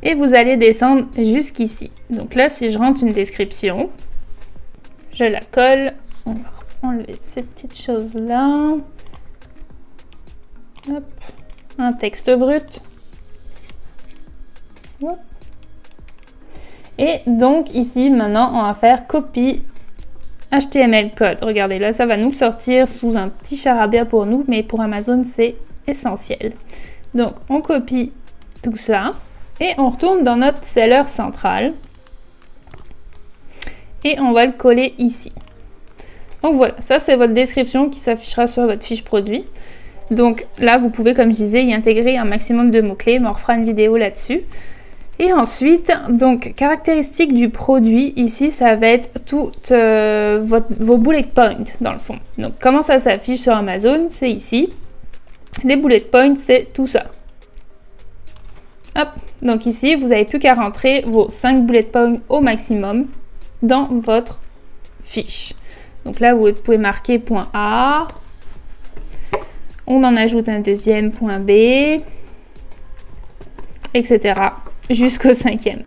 Et 0.02 0.16
vous 0.16 0.34
allez 0.34 0.56
descendre 0.56 1.08
jusqu'ici. 1.18 1.92
Donc 2.10 2.36
là, 2.36 2.48
si 2.48 2.72
je 2.72 2.78
rentre 2.78 3.04
une 3.04 3.12
description, 3.12 3.90
je 5.12 5.26
la 5.26 5.42
colle. 5.42 5.94
On 6.26 6.36
va 6.36 6.52
enlever 6.84 7.18
ces 7.20 7.44
petites 7.44 7.78
choses-là. 7.78 8.76
Hop 10.90 11.04
un 11.80 11.94
texte 11.94 12.30
brut. 12.32 12.82
Et 16.98 17.22
donc 17.26 17.74
ici, 17.74 18.10
maintenant, 18.10 18.52
on 18.54 18.64
va 18.64 18.74
faire 18.76 19.08
copie 19.08 19.64
HTML 20.52 21.12
code. 21.16 21.38
Regardez, 21.42 21.80
là, 21.80 21.94
ça 21.94 22.06
va 22.06 22.18
nous 22.18 22.34
sortir 22.34 22.88
sous 22.88 23.16
un 23.16 23.30
petit 23.30 23.56
charabia 23.56 24.06
pour 24.06 24.26
nous, 24.26 24.44
mais 24.48 24.64
pour 24.64 24.82
Amazon, 24.82 25.24
c'est 25.24 25.56
essentiel. 25.88 26.54
Donc, 27.14 27.34
on 27.50 27.62
copie 27.62 28.12
tout 28.62 28.76
ça 28.76 29.14
et 29.60 29.74
on 29.78 29.90
retourne 29.90 30.24
dans 30.24 30.36
notre 30.36 30.66
seller 30.66 31.04
central 31.08 31.74
et 34.04 34.20
on 34.20 34.32
va 34.32 34.46
le 34.46 34.52
coller 34.52 34.94
ici. 34.98 35.32
Donc 36.42 36.56
voilà, 36.56 36.76
ça 36.80 37.00
c'est 37.00 37.16
votre 37.16 37.34
description 37.34 37.90
qui 37.90 38.00
s'affichera 38.00 38.48
sur 38.48 38.66
votre 38.66 38.84
fiche 38.84 39.04
produit. 39.04 39.46
Donc 40.12 40.48
là, 40.58 40.78
vous 40.78 40.90
pouvez, 40.90 41.14
comme 41.14 41.30
je 41.30 41.38
disais, 41.38 41.64
y 41.64 41.74
intégrer 41.74 42.18
un 42.18 42.26
maximum 42.26 42.72
de 42.72 42.82
mots-clés, 42.82 43.20
mais 43.20 43.28
on 43.28 43.34
refera 43.34 43.56
une 43.56 43.66
vidéo 43.66 43.96
là-dessus. 43.96 44.42
Et 45.22 45.34
ensuite, 45.34 45.92
donc, 46.10 46.54
caractéristiques 46.56 47.34
du 47.34 47.50
produit, 47.50 48.14
ici, 48.16 48.52
ça 48.52 48.76
va 48.76 48.88
être 48.88 49.26
toutes 49.26 49.72
euh, 49.72 50.42
vos 50.42 50.98
bullet 50.98 51.24
points, 51.24 51.58
dans 51.82 51.92
le 51.92 52.00
fond. 52.00 52.18
Donc, 52.38 52.54
comment 52.62 52.82
ça 52.82 53.00
s'affiche 53.00 53.42
sur 53.42 53.54
Amazon? 53.54 54.08
C'est 54.10 54.32
ici. 54.32 54.70
Les 55.66 55.76
bullet 55.76 56.00
points, 56.00 56.36
c'est 56.36 56.72
tout 56.74 56.88
ça. 56.88 57.08
Hop, 58.96 59.10
donc 59.42 59.66
ici, 59.66 59.96
vous 59.96 60.08
n'avez 60.08 60.26
plus 60.26 60.40
qu'à 60.40 60.54
rentrer 60.54 61.04
vos 61.06 61.30
5 61.30 61.66
bullet 61.66 61.84
points 61.84 62.18
au 62.30 62.40
maximum 62.40 63.08
dans 63.62 63.84
votre 63.84 64.40
fiche. 65.04 65.54
Donc 66.06 66.20
là, 66.20 66.34
vous 66.34 66.52
pouvez 66.54 66.78
marquer 66.78 67.20
point 67.20 67.50
A, 67.54 68.08
on 69.90 70.04
en 70.04 70.16
ajoute 70.16 70.48
un 70.48 70.60
deuxième 70.60 71.12
point 71.12 71.40
B, 71.40 72.02
etc. 73.94 74.40
jusqu'au 74.90 75.34
cinquième. 75.34 75.84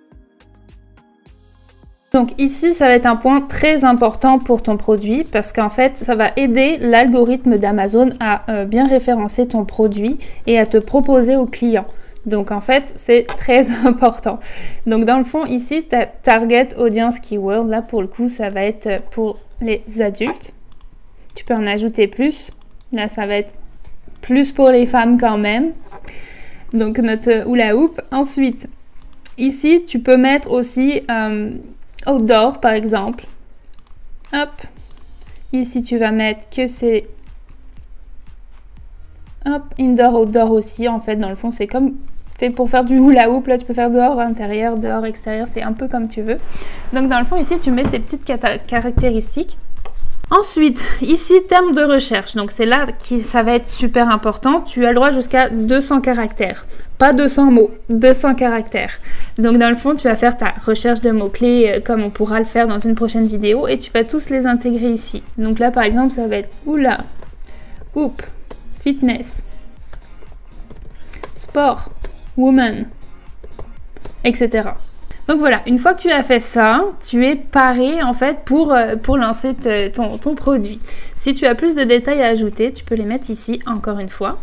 Donc 2.12 2.38
ici, 2.38 2.74
ça 2.74 2.88
va 2.88 2.94
être 2.94 3.06
un 3.06 3.16
point 3.16 3.40
très 3.40 3.84
important 3.84 4.38
pour 4.38 4.62
ton 4.62 4.76
produit 4.76 5.24
parce 5.24 5.54
qu'en 5.54 5.70
fait, 5.70 5.96
ça 5.96 6.14
va 6.14 6.32
aider 6.36 6.76
l'algorithme 6.78 7.56
d'Amazon 7.56 8.10
à 8.20 8.50
euh, 8.50 8.64
bien 8.66 8.86
référencer 8.86 9.48
ton 9.48 9.64
produit 9.64 10.18
et 10.46 10.58
à 10.58 10.66
te 10.66 10.76
proposer 10.76 11.36
aux 11.36 11.46
clients. 11.46 11.86
Donc 12.26 12.50
en 12.50 12.60
fait, 12.60 12.92
c'est 12.96 13.26
très 13.38 13.70
important. 13.86 14.40
Donc 14.86 15.06
dans 15.06 15.16
le 15.16 15.24
fond, 15.24 15.46
ici, 15.46 15.84
ta 15.84 16.04
target 16.04 16.76
audience 16.76 17.18
keyword, 17.18 17.68
là 17.68 17.80
pour 17.80 18.02
le 18.02 18.08
coup, 18.08 18.28
ça 18.28 18.50
va 18.50 18.62
être 18.64 19.02
pour 19.10 19.38
les 19.62 19.82
adultes. 20.00 20.52
Tu 21.34 21.44
peux 21.44 21.54
en 21.54 21.66
ajouter 21.66 22.08
plus. 22.08 22.50
Là, 22.92 23.08
ça 23.08 23.26
va 23.26 23.36
être 23.36 23.52
plus 24.22 24.52
pour 24.52 24.70
les 24.70 24.86
femmes 24.86 25.20
quand 25.20 25.36
même. 25.36 25.72
Donc 26.72 26.98
notre 26.98 27.46
hula 27.46 27.76
hoop. 27.76 28.00
Ensuite, 28.10 28.68
ici, 29.36 29.84
tu 29.86 29.98
peux 29.98 30.16
mettre 30.16 30.50
aussi 30.50 31.02
euh, 31.10 31.50
outdoor 32.06 32.60
par 32.60 32.72
exemple. 32.72 33.26
Hop. 34.32 34.50
Ici, 35.52 35.82
tu 35.82 35.98
vas 35.98 36.10
mettre 36.10 36.48
que 36.48 36.66
c'est 36.66 37.04
Hop, 39.44 39.74
indoor, 39.78 40.20
outdoor 40.20 40.52
aussi. 40.52 40.88
En 40.88 41.00
fait, 41.00 41.16
dans 41.16 41.28
le 41.28 41.34
fond, 41.34 41.50
c'est 41.50 41.66
comme 41.66 41.96
pour 42.50 42.68
faire 42.68 42.84
du 42.84 42.96
hula 42.96 43.30
hoop, 43.30 43.46
là 43.46 43.58
tu 43.58 43.64
peux 43.64 43.74
faire 43.74 43.90
dehors, 43.90 44.18
intérieur, 44.18 44.76
dehors, 44.76 45.06
extérieur, 45.06 45.46
c'est 45.50 45.62
un 45.62 45.72
peu 45.72 45.88
comme 45.88 46.08
tu 46.08 46.22
veux. 46.22 46.38
Donc 46.92 47.08
dans 47.08 47.20
le 47.20 47.24
fond 47.24 47.36
ici 47.36 47.54
tu 47.60 47.70
mets 47.70 47.84
tes 47.84 48.00
petites 48.00 48.24
caractéristiques. 48.66 49.56
Ensuite, 50.30 50.82
ici, 51.02 51.34
terme 51.48 51.74
de 51.74 51.82
recherche. 51.82 52.34
Donc, 52.34 52.52
c'est 52.52 52.64
là 52.64 52.86
que 52.86 53.18
ça 53.20 53.42
va 53.42 53.54
être 53.54 53.68
super 53.68 54.08
important. 54.10 54.62
Tu 54.62 54.86
as 54.86 54.88
le 54.88 54.94
droit 54.94 55.10
jusqu'à 55.10 55.50
200 55.50 56.00
caractères. 56.00 56.66
Pas 56.96 57.12
200 57.12 57.50
mots, 57.50 57.70
200 57.90 58.34
caractères. 58.36 58.92
Donc, 59.38 59.58
dans 59.58 59.70
le 59.70 59.76
fond, 59.76 59.94
tu 59.94 60.04
vas 60.08 60.16
faire 60.16 60.36
ta 60.36 60.54
recherche 60.64 61.00
de 61.00 61.10
mots-clés 61.10 61.72
euh, 61.76 61.80
comme 61.80 62.02
on 62.02 62.10
pourra 62.10 62.38
le 62.38 62.44
faire 62.44 62.68
dans 62.68 62.78
une 62.78 62.94
prochaine 62.94 63.26
vidéo 63.26 63.66
et 63.66 63.78
tu 63.78 63.90
vas 63.90 64.04
tous 64.04 64.30
les 64.30 64.46
intégrer 64.46 64.90
ici. 64.90 65.22
Donc 65.36 65.58
là, 65.58 65.70
par 65.70 65.82
exemple, 65.82 66.14
ça 66.14 66.26
va 66.26 66.36
être 66.36 66.50
oula, 66.64 66.98
hoop, 67.94 68.22
fitness, 68.80 69.44
sport, 71.34 71.88
woman, 72.36 72.86
etc. 74.24 74.70
Donc 75.28 75.38
voilà, 75.38 75.62
une 75.66 75.78
fois 75.78 75.94
que 75.94 76.02
tu 76.02 76.10
as 76.10 76.22
fait 76.22 76.40
ça, 76.40 76.84
tu 77.04 77.24
es 77.26 77.36
paré 77.36 78.02
en 78.02 78.12
fait 78.12 78.38
pour, 78.44 78.72
euh, 78.72 78.96
pour 78.96 79.16
lancer 79.16 79.54
ton, 79.92 80.18
ton 80.18 80.34
produit. 80.34 80.80
Si 81.14 81.32
tu 81.32 81.46
as 81.46 81.54
plus 81.54 81.74
de 81.74 81.84
détails 81.84 82.22
à 82.22 82.26
ajouter, 82.26 82.72
tu 82.72 82.84
peux 82.84 82.96
les 82.96 83.04
mettre 83.04 83.30
ici 83.30 83.60
encore 83.66 84.00
une 84.00 84.08
fois. 84.08 84.38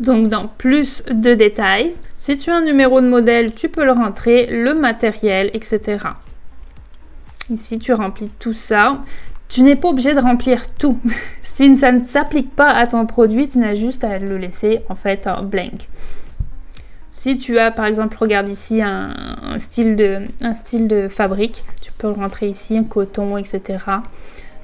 Donc 0.00 0.28
dans 0.28 0.48
plus 0.48 1.04
de 1.10 1.34
détails, 1.34 1.94
si 2.16 2.38
tu 2.38 2.50
as 2.50 2.56
un 2.56 2.64
numéro 2.64 3.00
de 3.00 3.08
modèle, 3.08 3.52
tu 3.52 3.68
peux 3.68 3.84
le 3.84 3.92
rentrer, 3.92 4.46
le 4.46 4.74
matériel, 4.74 5.50
etc. 5.54 5.98
Ici, 7.50 7.78
tu 7.78 7.92
remplis 7.92 8.30
tout 8.38 8.54
ça. 8.54 9.00
Tu 9.48 9.62
n'es 9.62 9.76
pas 9.76 9.88
obligé 9.88 10.14
de 10.14 10.20
remplir 10.20 10.68
tout. 10.78 10.98
si 11.42 11.76
ça 11.76 11.92
ne 11.92 12.04
s'applique 12.04 12.54
pas 12.54 12.70
à 12.70 12.86
ton 12.86 13.06
produit, 13.06 13.48
tu 13.48 13.58
n'as 13.58 13.74
juste 13.74 14.04
à 14.04 14.18
le 14.18 14.38
laisser 14.38 14.80
en 14.88 14.94
fait 14.94 15.26
en 15.26 15.42
blank. 15.42 15.88
Si 17.14 17.36
tu 17.36 17.58
as 17.58 17.70
par 17.70 17.84
exemple, 17.84 18.16
regarde 18.18 18.48
ici 18.48 18.80
un, 18.80 19.58
style, 19.58 19.96
de, 19.96 20.20
un 20.40 20.54
style 20.54 20.88
de 20.88 21.08
fabrique, 21.08 21.62
tu 21.82 21.92
peux 21.92 22.08
le 22.08 22.14
rentrer 22.14 22.48
ici, 22.48 22.78
un 22.78 22.84
coton, 22.84 23.36
etc. 23.36 23.60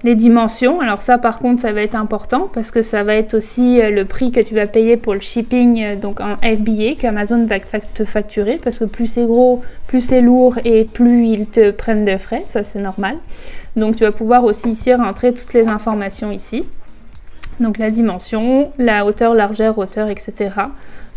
Les 0.03 0.15
dimensions, 0.15 0.81
alors 0.81 1.03
ça 1.03 1.19
par 1.19 1.41
contre 1.41 1.61
ça 1.61 1.73
va 1.73 1.83
être 1.83 1.95
important 1.95 2.49
parce 2.51 2.71
que 2.71 2.81
ça 2.81 3.03
va 3.03 3.17
être 3.17 3.35
aussi 3.35 3.83
euh, 3.83 3.91
le 3.91 4.07
prix 4.07 4.33
que 4.33 4.41
tu 4.41 4.55
vas 4.55 4.67
payer 4.67 4.97
pour 4.97 5.13
le 5.13 5.21
shipping 5.21 5.83
euh, 5.83 5.97
donc 5.97 6.21
en 6.21 6.37
FBA 6.37 6.95
qu'Amazon 6.99 7.47
va 7.47 7.59
te 7.59 8.05
facturer 8.05 8.59
parce 8.63 8.79
que 8.79 8.85
plus 8.85 9.09
c'est 9.09 9.27
gros, 9.27 9.61
plus 9.87 10.01
c'est 10.01 10.23
lourd 10.23 10.57
et 10.65 10.85
plus 10.85 11.27
ils 11.27 11.47
te 11.47 11.71
prennent 11.71 12.07
de 12.07 12.17
frais, 12.17 12.45
ça 12.47 12.65
c'est 12.65 12.81
normal. 12.81 13.17
Donc 13.77 13.97
tu 13.97 14.05
vas 14.05 14.13
pouvoir 14.13 14.45
aussi 14.45 14.71
ici 14.71 14.95
rentrer 14.95 15.35
toutes 15.35 15.53
les 15.53 15.69
informations 15.69 16.31
ici. 16.31 16.65
Donc 17.61 17.79
la 17.79 17.91
dimension, 17.91 18.73
la 18.79 19.05
hauteur, 19.05 19.35
largeur, 19.35 19.79
hauteur, 19.79 20.09
etc 20.09 20.51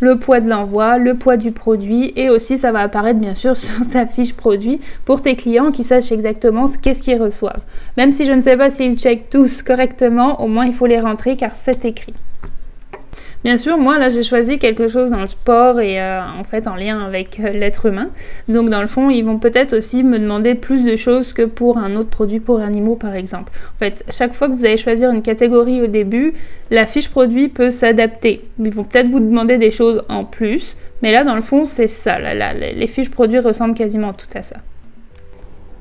le 0.01 0.17
poids 0.17 0.41
de 0.41 0.49
l'envoi, 0.49 0.97
le 0.97 1.13
poids 1.13 1.37
du 1.37 1.51
produit 1.51 2.11
et 2.15 2.29
aussi 2.29 2.57
ça 2.57 2.71
va 2.71 2.79
apparaître 2.79 3.19
bien 3.19 3.35
sûr 3.35 3.55
sur 3.57 3.87
ta 3.89 4.05
fiche 4.05 4.33
produit 4.33 4.81
pour 5.05 5.21
tes 5.21 5.35
clients 5.35 5.71
qui 5.71 5.83
sachent 5.83 6.11
exactement 6.11 6.67
qu'est-ce 6.81 7.01
qu'ils 7.01 7.21
reçoivent. 7.21 7.61
Même 7.95 8.11
si 8.11 8.25
je 8.25 8.33
ne 8.33 8.41
sais 8.41 8.57
pas 8.57 8.69
s'ils 8.69 8.97
checkent 8.97 9.29
tous 9.29 9.61
correctement, 9.61 10.41
au 10.41 10.47
moins 10.47 10.65
il 10.65 10.73
faut 10.73 10.87
les 10.87 10.99
rentrer 10.99 11.37
car 11.37 11.55
c'est 11.55 11.85
écrit. 11.85 12.13
Bien 13.43 13.57
sûr, 13.57 13.79
moi 13.79 13.97
là 13.97 14.09
j'ai 14.09 14.23
choisi 14.23 14.59
quelque 14.59 14.87
chose 14.87 15.09
dans 15.09 15.21
le 15.21 15.27
sport 15.27 15.79
et 15.79 15.99
euh, 15.99 16.21
en 16.21 16.43
fait 16.43 16.67
en 16.67 16.75
lien 16.75 17.03
avec 17.03 17.39
euh, 17.39 17.49
l'être 17.49 17.87
humain. 17.87 18.09
Donc 18.47 18.69
dans 18.69 18.81
le 18.81 18.87
fond, 18.87 19.09
ils 19.09 19.23
vont 19.23 19.39
peut-être 19.39 19.75
aussi 19.75 20.03
me 20.03 20.19
demander 20.19 20.53
plus 20.53 20.83
de 20.83 20.95
choses 20.95 21.33
que 21.33 21.41
pour 21.41 21.79
un 21.79 21.95
autre 21.95 22.09
produit 22.09 22.39
pour 22.39 22.59
animaux 22.59 22.95
par 22.95 23.15
exemple. 23.15 23.51
En 23.75 23.79
fait, 23.79 24.03
chaque 24.11 24.33
fois 24.33 24.47
que 24.47 24.53
vous 24.53 24.65
allez 24.65 24.77
choisir 24.77 25.09
une 25.09 25.23
catégorie 25.23 25.81
au 25.81 25.87
début, 25.87 26.33
la 26.69 26.85
fiche 26.85 27.09
produit 27.09 27.49
peut 27.49 27.71
s'adapter. 27.71 28.41
Ils 28.59 28.71
vont 28.71 28.83
peut-être 28.83 29.07
vous 29.07 29.19
demander 29.19 29.57
des 29.57 29.71
choses 29.71 30.03
en 30.07 30.23
plus, 30.23 30.77
mais 31.01 31.11
là 31.11 31.23
dans 31.23 31.35
le 31.35 31.41
fond 31.41 31.65
c'est 31.65 31.87
ça. 31.87 32.17
les 32.19 32.87
fiches 32.87 33.09
produits 33.09 33.39
ressemblent 33.39 33.73
quasiment 33.73 34.13
toutes 34.13 34.35
à 34.35 34.43
ça. 34.43 34.57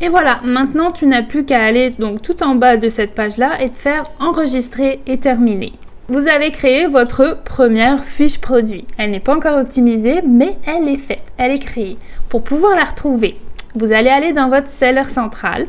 Et 0.00 0.08
voilà, 0.08 0.40
maintenant 0.44 0.92
tu 0.92 1.04
n'as 1.04 1.22
plus 1.22 1.44
qu'à 1.44 1.62
aller 1.62 1.90
donc 1.90 2.22
tout 2.22 2.42
en 2.42 2.54
bas 2.54 2.78
de 2.78 2.88
cette 2.88 3.14
page 3.14 3.36
là 3.36 3.60
et 3.62 3.68
te 3.68 3.76
faire 3.76 4.10
enregistrer 4.18 5.00
et 5.06 5.18
terminer. 5.18 5.72
Vous 6.10 6.26
avez 6.26 6.50
créé 6.50 6.88
votre 6.88 7.40
première 7.44 8.02
fiche 8.02 8.40
produit. 8.40 8.84
Elle 8.98 9.12
n'est 9.12 9.20
pas 9.20 9.36
encore 9.36 9.56
optimisée, 9.56 10.22
mais 10.26 10.56
elle 10.66 10.88
est 10.88 10.96
faite, 10.96 11.22
elle 11.38 11.52
est 11.52 11.60
créée. 11.60 11.98
Pour 12.28 12.42
pouvoir 12.42 12.74
la 12.74 12.82
retrouver, 12.82 13.36
vous 13.76 13.92
allez 13.92 14.08
aller 14.08 14.32
dans 14.32 14.48
votre 14.48 14.66
seller 14.66 15.04
central. 15.04 15.68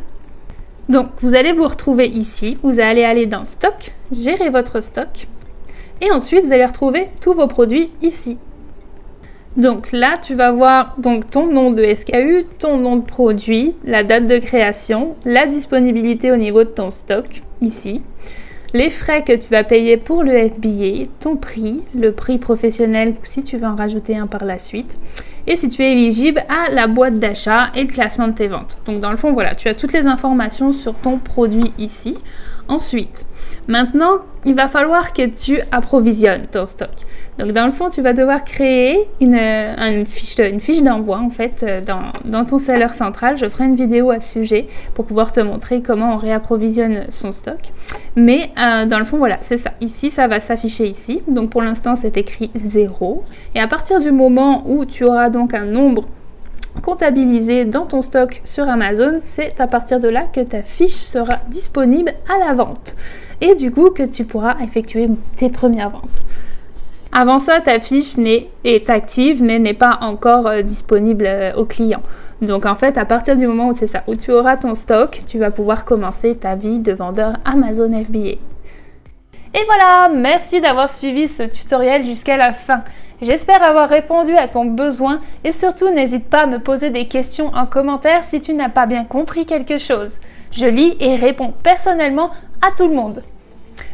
Donc, 0.89 1.09
vous 1.19 1.35
allez 1.35 1.51
vous 1.51 1.67
retrouver 1.67 2.07
ici. 2.07 2.57
Vous 2.63 2.79
allez 2.79 3.03
aller 3.03 3.27
dans 3.27 3.45
Stock, 3.45 3.93
gérer 4.11 4.49
votre 4.49 4.81
stock. 4.81 5.27
Et 6.01 6.09
ensuite, 6.09 6.45
vous 6.45 6.53
allez 6.53 6.65
retrouver 6.65 7.09
tous 7.21 7.33
vos 7.33 7.45
produits 7.45 7.91
ici. 8.01 8.39
Donc 9.57 9.91
là, 9.91 10.17
tu 10.19 10.33
vas 10.33 10.51
voir 10.51 10.95
donc 10.97 11.29
ton 11.29 11.45
nom 11.45 11.69
de 11.69 11.85
SKU, 11.93 12.47
ton 12.57 12.77
nom 12.77 12.95
de 12.95 13.05
produit, 13.05 13.75
la 13.85 14.03
date 14.03 14.25
de 14.25 14.39
création, 14.39 15.15
la 15.23 15.45
disponibilité 15.45 16.31
au 16.31 16.37
niveau 16.37 16.63
de 16.63 16.69
ton 16.69 16.89
stock 16.89 17.43
ici 17.61 18.01
les 18.73 18.89
frais 18.89 19.23
que 19.23 19.33
tu 19.33 19.49
vas 19.49 19.63
payer 19.63 19.97
pour 19.97 20.23
le 20.23 20.47
FBA, 20.49 21.09
ton 21.19 21.35
prix, 21.35 21.81
le 21.93 22.11
prix 22.11 22.37
professionnel 22.37 23.15
si 23.23 23.43
tu 23.43 23.57
veux 23.57 23.67
en 23.67 23.75
rajouter 23.75 24.17
un 24.17 24.27
par 24.27 24.45
la 24.45 24.57
suite, 24.57 24.97
et 25.47 25.55
si 25.55 25.69
tu 25.69 25.81
es 25.83 25.91
éligible 25.93 26.43
à 26.49 26.71
la 26.71 26.87
boîte 26.87 27.19
d'achat 27.19 27.71
et 27.75 27.83
le 27.83 27.87
classement 27.87 28.27
de 28.27 28.33
tes 28.33 28.47
ventes. 28.47 28.77
Donc 28.85 29.01
dans 29.01 29.11
le 29.11 29.17
fond, 29.17 29.33
voilà, 29.33 29.55
tu 29.55 29.67
as 29.67 29.73
toutes 29.73 29.93
les 29.93 30.05
informations 30.05 30.71
sur 30.71 30.93
ton 30.95 31.17
produit 31.17 31.73
ici. 31.77 32.17
Ensuite, 32.67 33.25
maintenant, 33.67 34.19
il 34.45 34.55
va 34.55 34.67
falloir 34.67 35.13
que 35.13 35.25
tu 35.27 35.59
approvisionnes 35.71 36.47
ton 36.51 36.65
stock. 36.65 36.89
Donc 37.39 37.53
dans 37.53 37.65
le 37.65 37.71
fond, 37.71 37.89
tu 37.89 38.01
vas 38.01 38.13
devoir 38.13 38.43
créer 38.43 39.07
une, 39.19 39.35
une 39.35 40.05
fiche, 40.05 40.83
d'envoi 40.83 41.19
en 41.19 41.29
fait 41.29 41.63
euh, 41.63 41.81
dans, 41.81 42.11
dans, 42.25 42.45
ton 42.45 42.57
seller 42.57 42.93
central. 42.93 43.37
Je 43.37 43.47
ferai 43.47 43.65
une 43.65 43.75
vidéo 43.75 44.11
à 44.11 44.19
ce 44.19 44.33
sujet 44.33 44.67
pour 44.93 45.05
pouvoir 45.05 45.31
te 45.31 45.39
montrer 45.39 45.81
comment 45.81 46.13
on 46.13 46.17
réapprovisionne 46.17 47.05
son 47.09 47.31
stock. 47.31 47.59
Mais 48.15 48.51
euh, 48.59 48.85
dans 48.85 48.99
le 48.99 49.05
fond, 49.05 49.17
voilà, 49.17 49.37
c'est 49.41 49.57
ça. 49.57 49.71
Ici, 49.81 50.11
ça 50.11 50.27
va 50.27 50.41
s'afficher 50.41 50.87
ici. 50.87 51.21
Donc 51.27 51.49
pour 51.49 51.61
l'instant, 51.61 51.95
c'est 51.95 52.17
écrit 52.17 52.51
0. 52.55 53.23
Et 53.55 53.59
à 53.59 53.67
partir 53.67 53.99
du 53.99 54.11
moment 54.11 54.63
où 54.67 54.85
tu 54.85 55.05
auras 55.05 55.29
donc 55.29 55.53
un 55.53 55.65
nombre 55.65 56.05
comptabilisé 56.83 57.65
dans 57.65 57.85
ton 57.85 58.01
stock 58.01 58.41
sur 58.43 58.69
Amazon, 58.69 59.19
c'est 59.23 59.59
à 59.59 59.67
partir 59.67 59.99
de 59.99 60.07
là 60.07 60.23
que 60.23 60.41
ta 60.41 60.61
fiche 60.61 60.91
sera 60.93 61.39
disponible 61.49 62.13
à 62.29 62.39
la 62.39 62.53
vente 62.53 62.95
et 63.41 63.55
du 63.55 63.71
coup 63.71 63.89
que 63.89 64.03
tu 64.03 64.23
pourras 64.23 64.55
effectuer 64.61 65.09
tes 65.35 65.49
premières 65.49 65.89
ventes. 65.89 66.21
Avant 67.11 67.39
ça, 67.39 67.59
ta 67.59 67.79
fiche 67.81 68.15
est 68.63 68.89
active 68.89 69.43
mais 69.43 69.59
n'est 69.59 69.73
pas 69.73 69.97
encore 70.01 70.47
euh, 70.47 70.61
disponible 70.61 71.25
euh, 71.27 71.53
au 71.55 71.65
client. 71.65 72.01
Donc 72.41 72.65
en 72.65 72.75
fait, 72.75 72.97
à 72.97 73.05
partir 73.05 73.35
du 73.35 73.45
moment 73.45 73.69
où 73.69 73.75
ça, 73.75 74.03
où 74.07 74.15
tu 74.15 74.31
auras 74.31 74.55
ton 74.55 74.75
stock, 74.75 75.21
tu 75.27 75.37
vas 75.37 75.51
pouvoir 75.51 75.83
commencer 75.83 76.35
ta 76.35 76.55
vie 76.55 76.79
de 76.79 76.93
vendeur 76.93 77.33
Amazon 77.43 77.91
FBA. 78.03 78.37
Et 79.53 79.65
voilà, 79.65 80.09
merci 80.15 80.61
d'avoir 80.61 80.89
suivi 80.89 81.27
ce 81.27 81.43
tutoriel 81.43 82.05
jusqu'à 82.05 82.37
la 82.37 82.53
fin. 82.53 82.83
J'espère 83.21 83.61
avoir 83.61 83.89
répondu 83.89 84.33
à 84.35 84.47
ton 84.47 84.65
besoin 84.65 85.19
et 85.43 85.51
surtout 85.51 85.89
n'hésite 85.89 86.29
pas 86.29 86.43
à 86.43 86.47
me 86.47 86.59
poser 86.59 86.89
des 86.89 87.07
questions 87.07 87.51
en 87.53 87.65
commentaire 87.65 88.23
si 88.29 88.39
tu 88.39 88.53
n'as 88.53 88.69
pas 88.69 88.85
bien 88.85 89.03
compris 89.03 89.45
quelque 89.45 89.77
chose. 89.77 90.17
Je 90.51 90.65
lis 90.65 90.95
et 90.99 91.15
réponds 91.15 91.53
personnellement 91.61 92.31
à 92.61 92.71
tout 92.75 92.87
le 92.87 92.95
monde. 92.95 93.21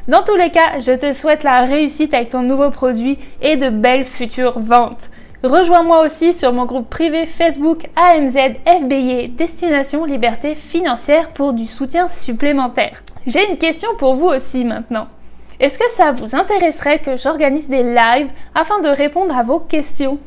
Dans 0.07 0.23
tous 0.23 0.35
les 0.35 0.51
cas, 0.51 0.79
je 0.79 0.93
te 0.93 1.13
souhaite 1.13 1.43
la 1.43 1.61
réussite 1.61 2.13
avec 2.13 2.29
ton 2.29 2.41
nouveau 2.41 2.71
produit 2.71 3.17
et 3.41 3.57
de 3.57 3.69
belles 3.69 4.05
futures 4.05 4.59
ventes. 4.59 5.09
Rejoins-moi 5.43 6.03
aussi 6.03 6.33
sur 6.33 6.51
mon 6.51 6.65
groupe 6.65 6.89
privé 6.89 7.25
Facebook 7.25 7.87
AMZ 7.95 8.35
FBI 8.65 9.29
Destination 9.29 10.05
Liberté 10.05 10.55
Financière 10.55 11.29
pour 11.29 11.53
du 11.53 11.67
soutien 11.67 12.07
supplémentaire. 12.09 13.03
J'ai 13.27 13.49
une 13.49 13.57
question 13.57 13.89
pour 13.97 14.15
vous 14.15 14.27
aussi 14.27 14.65
maintenant. 14.65 15.07
Est-ce 15.59 15.77
que 15.77 15.91
ça 15.91 16.11
vous 16.11 16.35
intéresserait 16.35 16.99
que 16.99 17.17
j'organise 17.17 17.69
des 17.69 17.83
lives 17.83 18.31
afin 18.55 18.79
de 18.81 18.89
répondre 18.89 19.37
à 19.37 19.43
vos 19.43 19.59
questions? 19.59 20.17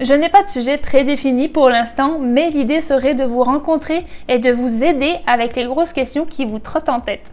Je 0.00 0.14
n'ai 0.14 0.28
pas 0.28 0.42
de 0.42 0.48
sujet 0.48 0.78
prédéfini 0.78 1.48
pour 1.48 1.68
l'instant, 1.68 2.18
mais 2.18 2.50
l'idée 2.50 2.80
serait 2.80 3.14
de 3.14 3.24
vous 3.24 3.42
rencontrer 3.42 4.06
et 4.28 4.38
de 4.38 4.50
vous 4.50 4.82
aider 4.82 5.16
avec 5.26 5.54
les 5.54 5.66
grosses 5.66 5.92
questions 5.92 6.24
qui 6.24 6.44
vous 6.44 6.58
trottent 6.58 6.88
en 6.88 7.00
tête. 7.00 7.30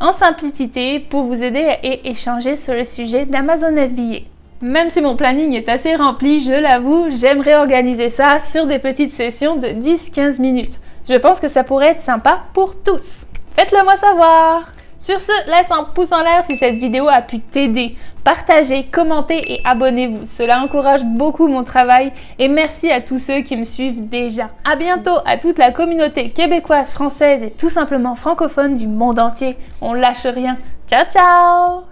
En 0.00 0.12
simplicité, 0.12 0.98
pour 0.98 1.24
vous 1.24 1.42
aider 1.42 1.76
et 1.82 2.08
échanger 2.08 2.56
sur 2.56 2.72
le 2.72 2.84
sujet 2.84 3.26
d'Amazon 3.26 3.76
FBA. 3.76 4.20
Même 4.62 4.88
si 4.88 5.02
mon 5.02 5.14
planning 5.14 5.52
est 5.52 5.68
assez 5.68 5.94
rempli, 5.94 6.40
je 6.40 6.52
l'avoue, 6.52 7.08
j'aimerais 7.10 7.56
organiser 7.56 8.08
ça 8.08 8.40
sur 8.40 8.66
des 8.66 8.78
petites 8.78 9.12
sessions 9.12 9.56
de 9.56 9.66
10-15 9.68 10.40
minutes. 10.40 10.80
Je 11.06 11.16
pense 11.16 11.38
que 11.38 11.48
ça 11.48 11.64
pourrait 11.64 11.90
être 11.90 12.00
sympa 12.00 12.44
pour 12.54 12.82
tous. 12.82 13.26
Faites-le 13.56 13.84
moi 13.84 13.96
savoir 13.96 14.72
sur 15.00 15.18
ce, 15.18 15.32
laisse 15.50 15.70
un 15.70 15.84
pouce 15.84 16.12
en 16.12 16.22
l'air 16.22 16.44
si 16.48 16.56
cette 16.56 16.74
vidéo 16.74 17.08
a 17.08 17.22
pu 17.22 17.40
t'aider. 17.40 17.96
Partagez, 18.22 18.84
commentez 18.92 19.40
et 19.48 19.60
abonnez-vous. 19.64 20.26
Cela 20.26 20.62
encourage 20.62 21.04
beaucoup 21.04 21.48
mon 21.48 21.64
travail 21.64 22.12
et 22.38 22.48
merci 22.48 22.90
à 22.90 23.00
tous 23.00 23.18
ceux 23.18 23.40
qui 23.40 23.56
me 23.56 23.64
suivent 23.64 24.08
déjà. 24.10 24.50
À 24.70 24.76
bientôt 24.76 25.16
à 25.24 25.38
toute 25.38 25.56
la 25.56 25.72
communauté 25.72 26.28
québécoise, 26.28 26.90
française 26.90 27.42
et 27.42 27.50
tout 27.50 27.70
simplement 27.70 28.14
francophone 28.14 28.74
du 28.74 28.86
monde 28.86 29.18
entier. 29.18 29.56
On 29.80 29.94
lâche 29.94 30.26
rien. 30.26 30.58
Ciao 30.86 31.06
ciao 31.06 31.89